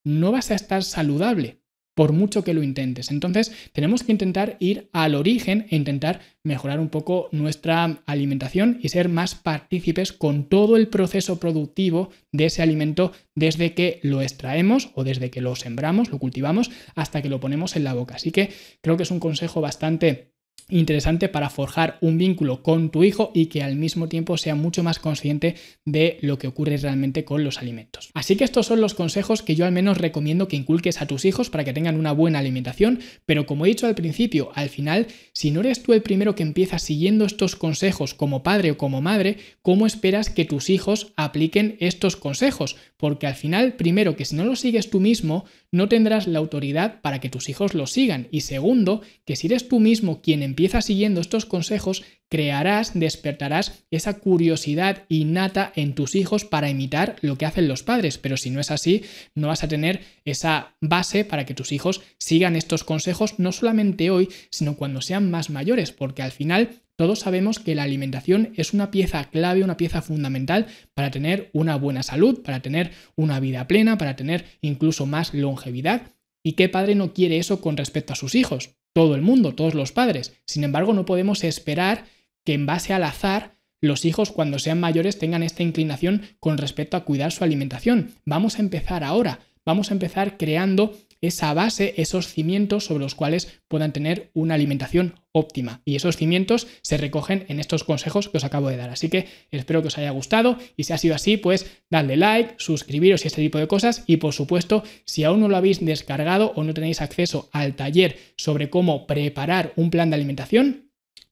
no 0.03 0.31
vas 0.31 0.51
a 0.51 0.55
estar 0.55 0.83
saludable 0.83 1.59
por 1.95 2.11
mucho 2.11 2.43
que 2.43 2.53
lo 2.53 2.61
intentes. 2.61 3.09
Entonces 3.09 3.51
tenemos 3.71 4.03
que 4.03 4.11
intentar 4.11 4.57
ir 4.59 4.89
al 4.91 5.15
origen 5.15 5.65
e 5.69 5.75
intentar 5.75 6.19
mejorar 6.43 6.79
un 6.79 6.89
poco 6.89 7.29
nuestra 7.31 8.03
alimentación 8.05 8.79
y 8.83 8.89
ser 8.89 9.09
más 9.09 9.33
partícipes 9.33 10.11
con 10.11 10.47
todo 10.47 10.75
el 10.75 10.89
proceso 10.89 11.39
productivo 11.39 12.09
de 12.31 12.45
ese 12.45 12.61
alimento 12.61 13.13
desde 13.33 13.73
que 13.73 13.99
lo 14.03 14.21
extraemos 14.21 14.91
o 14.93 15.03
desde 15.03 15.31
que 15.31 15.41
lo 15.41 15.55
sembramos, 15.55 16.11
lo 16.11 16.19
cultivamos, 16.19 16.69
hasta 16.95 17.21
que 17.21 17.29
lo 17.29 17.39
ponemos 17.39 17.75
en 17.75 17.85
la 17.85 17.93
boca. 17.93 18.15
Así 18.15 18.31
que 18.31 18.51
creo 18.81 18.97
que 18.97 19.03
es 19.03 19.11
un 19.11 19.19
consejo 19.19 19.61
bastante 19.61 20.34
interesante 20.69 21.29
para 21.29 21.49
forjar 21.49 21.97
un 22.01 22.17
vínculo 22.17 22.63
con 22.63 22.89
tu 22.89 23.03
hijo 23.03 23.31
y 23.33 23.47
que 23.47 23.61
al 23.61 23.75
mismo 23.75 24.09
tiempo 24.09 24.37
sea 24.37 24.55
mucho 24.55 24.83
más 24.83 24.97
consciente 24.97 25.55
de 25.85 26.17
lo 26.21 26.39
que 26.39 26.47
ocurre 26.47 26.77
realmente 26.77 27.23
con 27.23 27.43
los 27.43 27.59
alimentos. 27.59 28.09
Así 28.13 28.35
que 28.35 28.43
estos 28.43 28.65
son 28.65 28.81
los 28.81 28.95
consejos 28.95 29.43
que 29.43 29.55
yo 29.55 29.65
al 29.65 29.71
menos 29.71 29.99
recomiendo 29.99 30.47
que 30.47 30.55
inculques 30.55 31.01
a 31.01 31.05
tus 31.05 31.25
hijos 31.25 31.49
para 31.49 31.63
que 31.63 31.73
tengan 31.73 31.97
una 31.97 32.11
buena 32.11 32.39
alimentación, 32.39 32.99
pero 33.25 33.45
como 33.45 33.65
he 33.65 33.69
dicho 33.69 33.85
al 33.85 33.95
principio, 33.95 34.51
al 34.55 34.69
final, 34.69 35.07
si 35.33 35.51
no 35.51 35.59
eres 35.59 35.83
tú 35.83 35.93
el 35.93 36.01
primero 36.01 36.33
que 36.33 36.43
empieza 36.43 36.79
siguiendo 36.79 37.25
estos 37.25 37.55
consejos 37.55 38.13
como 38.13 38.41
padre 38.41 38.71
o 38.71 38.77
como 38.77 39.01
madre, 39.01 39.37
¿cómo 39.61 39.85
esperas 39.85 40.29
que 40.29 40.45
tus 40.45 40.69
hijos 40.69 41.13
apliquen 41.15 41.77
estos 41.79 42.15
consejos? 42.15 42.75
Porque 42.97 43.27
al 43.27 43.35
final, 43.35 43.73
primero, 43.73 44.15
que 44.15 44.25
si 44.25 44.35
no 44.35 44.45
los 44.45 44.61
sigues 44.61 44.89
tú 44.89 44.99
mismo, 44.99 45.45
no 45.71 45.89
tendrás 45.89 46.25
la 46.25 46.39
autoridad 46.39 47.01
para 47.01 47.19
que 47.19 47.29
tus 47.29 47.49
hijos 47.49 47.73
los 47.73 47.91
sigan. 47.91 48.27
Y 48.31 48.41
segundo, 48.41 49.01
que 49.25 49.35
si 49.35 49.47
eres 49.47 49.67
tú 49.67 49.79
mismo 49.79 50.21
quien 50.21 50.41
empieza 50.45 50.81
siguiendo 50.81 51.21
estos 51.21 51.45
consejos, 51.45 52.03
crearás, 52.29 52.97
despertarás 52.97 53.85
esa 53.91 54.19
curiosidad 54.19 55.03
innata 55.09 55.71
en 55.75 55.93
tus 55.93 56.15
hijos 56.15 56.45
para 56.45 56.69
imitar 56.69 57.17
lo 57.21 57.37
que 57.37 57.45
hacen 57.45 57.67
los 57.67 57.83
padres. 57.83 58.17
Pero 58.17 58.37
si 58.37 58.49
no 58.49 58.59
es 58.59 58.71
así, 58.71 59.03
no 59.35 59.47
vas 59.47 59.63
a 59.63 59.67
tener 59.67 60.01
esa 60.23 60.75
base 60.81 61.25
para 61.25 61.45
que 61.45 61.53
tus 61.53 61.71
hijos 61.71 62.01
sigan 62.17 62.55
estos 62.55 62.83
consejos, 62.83 63.39
no 63.39 63.51
solamente 63.51 64.09
hoy, 64.09 64.29
sino 64.49 64.75
cuando 64.75 65.01
sean 65.01 65.29
más 65.29 65.49
mayores, 65.49 65.91
porque 65.91 66.21
al 66.21 66.31
final 66.31 66.69
todos 66.95 67.19
sabemos 67.19 67.59
que 67.59 67.75
la 67.75 67.83
alimentación 67.83 68.53
es 68.55 68.73
una 68.73 68.89
pieza 68.89 69.25
clave, 69.25 69.63
una 69.63 69.77
pieza 69.77 70.01
fundamental 70.01 70.67
para 70.93 71.11
tener 71.11 71.49
una 71.51 71.75
buena 71.75 72.03
salud, 72.03 72.41
para 72.41 72.61
tener 72.61 72.91
una 73.15 73.39
vida 73.41 73.67
plena, 73.67 73.97
para 73.97 74.15
tener 74.15 74.45
incluso 74.61 75.05
más 75.05 75.33
longevidad. 75.33 76.13
¿Y 76.41 76.53
qué 76.53 76.69
padre 76.69 76.95
no 76.95 77.13
quiere 77.13 77.37
eso 77.37 77.59
con 77.59 77.75
respecto 77.75 78.13
a 78.13 78.15
sus 78.15 78.35
hijos? 78.35 78.77
Todo 78.95 79.15
el 79.15 79.21
mundo, 79.21 79.53
todos 79.53 79.73
los 79.73 79.91
padres. 79.91 80.37
Sin 80.45 80.63
embargo, 80.63 80.93
no 80.93 81.05
podemos 81.05 81.43
esperar 81.43 82.05
que 82.45 82.53
en 82.53 82.65
base 82.65 82.93
al 82.93 83.03
azar 83.03 83.57
los 83.81 84.05
hijos 84.05 84.31
cuando 84.31 84.57
sean 84.57 84.79
mayores 84.79 85.19
tengan 85.19 85.43
esta 85.43 85.63
inclinación 85.63 86.21
con 86.39 86.57
respecto 86.57 86.95
a 86.95 87.03
cuidar 87.03 87.33
su 87.33 87.43
alimentación. 87.43 88.15
Vamos 88.23 88.57
a 88.57 88.61
empezar 88.61 89.03
ahora. 89.03 89.41
Vamos 89.65 89.91
a 89.91 89.95
empezar 89.95 90.37
creando 90.37 90.97
esa 91.19 91.53
base, 91.53 91.93
esos 91.97 92.27
cimientos 92.27 92.85
sobre 92.85 93.03
los 93.03 93.15
cuales 93.15 93.59
puedan 93.67 93.91
tener 93.91 94.31
una 94.33 94.53
alimentación 94.53 95.15
óptima. 95.35 95.81
Y 95.83 95.97
esos 95.97 96.15
cimientos 96.15 96.65
se 96.81 96.97
recogen 96.97 97.45
en 97.49 97.59
estos 97.59 97.83
consejos 97.83 98.29
que 98.29 98.37
os 98.37 98.45
acabo 98.45 98.69
de 98.69 98.77
dar. 98.77 98.89
Así 98.89 99.09
que 99.09 99.27
espero 99.51 99.81
que 99.81 99.89
os 99.89 99.97
haya 99.97 100.11
gustado 100.11 100.57
y 100.77 100.85
si 100.85 100.93
ha 100.93 100.97
sido 100.97 101.13
así, 101.13 101.35
pues 101.35 101.65
dadle 101.89 102.15
like, 102.15 102.55
suscribiros 102.57 103.25
y 103.25 103.27
este 103.27 103.41
tipo 103.41 103.57
de 103.57 103.67
cosas. 103.67 104.03
Y 104.07 104.17
por 104.17 104.33
supuesto, 104.33 104.83
si 105.03 105.25
aún 105.25 105.41
no 105.41 105.49
lo 105.49 105.57
habéis 105.57 105.83
descargado 105.83 106.53
o 106.55 106.63
no 106.63 106.73
tenéis 106.73 107.01
acceso 107.01 107.49
al 107.51 107.75
taller 107.75 108.17
sobre 108.37 108.69
cómo 108.69 109.07
preparar 109.07 109.73
un 109.75 109.91
plan 109.91 110.09
de 110.09 110.15
alimentación, 110.15 110.84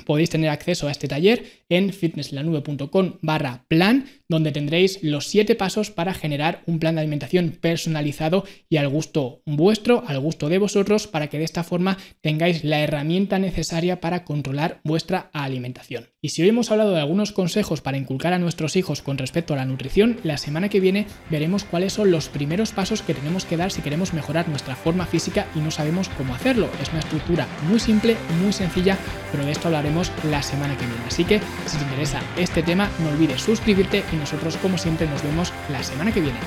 podéis 0.05 0.29
tener 0.29 0.49
acceso 0.49 0.87
a 0.87 0.91
este 0.91 1.07
taller 1.07 1.63
en 1.69 1.91
fitnesslanube.com 1.91 3.13
barra 3.21 3.65
plan, 3.67 4.05
donde 4.27 4.51
tendréis 4.51 5.01
los 5.03 5.27
7 5.27 5.55
pasos 5.55 5.91
para 5.91 6.13
generar 6.13 6.63
un 6.65 6.79
plan 6.79 6.95
de 6.95 7.01
alimentación 7.01 7.57
personalizado 7.59 8.45
y 8.69 8.77
al 8.77 8.89
gusto 8.89 9.41
vuestro, 9.45 10.03
al 10.07 10.19
gusto 10.19 10.49
de 10.49 10.57
vosotros, 10.57 11.07
para 11.07 11.27
que 11.27 11.37
de 11.37 11.45
esta 11.45 11.63
forma 11.63 11.97
tengáis 12.21 12.63
la 12.63 12.79
herramienta 12.79 13.39
necesaria 13.39 13.99
para 13.99 14.23
controlar 14.23 14.79
vuestra 14.83 15.29
alimentación. 15.33 16.07
Y 16.21 16.29
si 16.29 16.41
hoy 16.41 16.49
hemos 16.49 16.71
hablado 16.71 16.93
de 16.93 17.01
algunos 17.01 17.31
consejos 17.31 17.81
para 17.81 17.97
inculcar 17.97 18.33
a 18.33 18.39
nuestros 18.39 18.75
hijos 18.75 19.01
con 19.01 19.17
respecto 19.17 19.53
a 19.53 19.57
la 19.57 19.65
nutrición, 19.65 20.17
la 20.23 20.37
semana 20.37 20.69
que 20.69 20.79
viene 20.79 21.05
veremos 21.29 21.63
cuáles 21.63 21.93
son 21.93 22.11
los 22.11 22.29
primeros 22.29 22.71
pasos 22.71 23.01
que 23.01 23.13
tenemos 23.13 23.45
que 23.45 23.57
dar 23.57 23.71
si 23.71 23.81
queremos 23.81 24.13
mejorar 24.13 24.47
nuestra 24.47 24.75
forma 24.75 25.05
física 25.05 25.47
y 25.55 25.59
no 25.59 25.71
sabemos 25.71 26.09
cómo 26.17 26.33
hacerlo. 26.33 26.69
Es 26.81 26.89
una 26.89 26.99
estructura 26.99 27.47
muy 27.67 27.79
simple, 27.79 28.15
muy 28.41 28.53
sencilla, 28.53 28.97
pero 29.31 29.45
de 29.45 29.51
esto 29.51 29.67
hablaremos 29.67 29.92
la 30.23 30.41
semana 30.41 30.75
que 30.77 30.85
viene. 30.85 31.03
Así 31.07 31.23
que 31.25 31.39
si 31.65 31.77
te 31.77 31.83
interesa 31.83 32.19
este 32.37 32.63
tema, 32.63 32.89
no 32.99 33.09
olvides 33.09 33.41
suscribirte 33.41 34.03
y 34.11 34.15
nosotros 34.15 34.57
como 34.57 34.77
siempre 34.77 35.07
nos 35.07 35.21
vemos 35.23 35.53
la 35.69 35.83
semana 35.83 36.11
que 36.11 36.21
viene. 36.21 36.39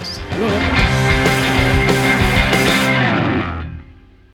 Hasta 0.00 0.36
luego. 0.38 1.59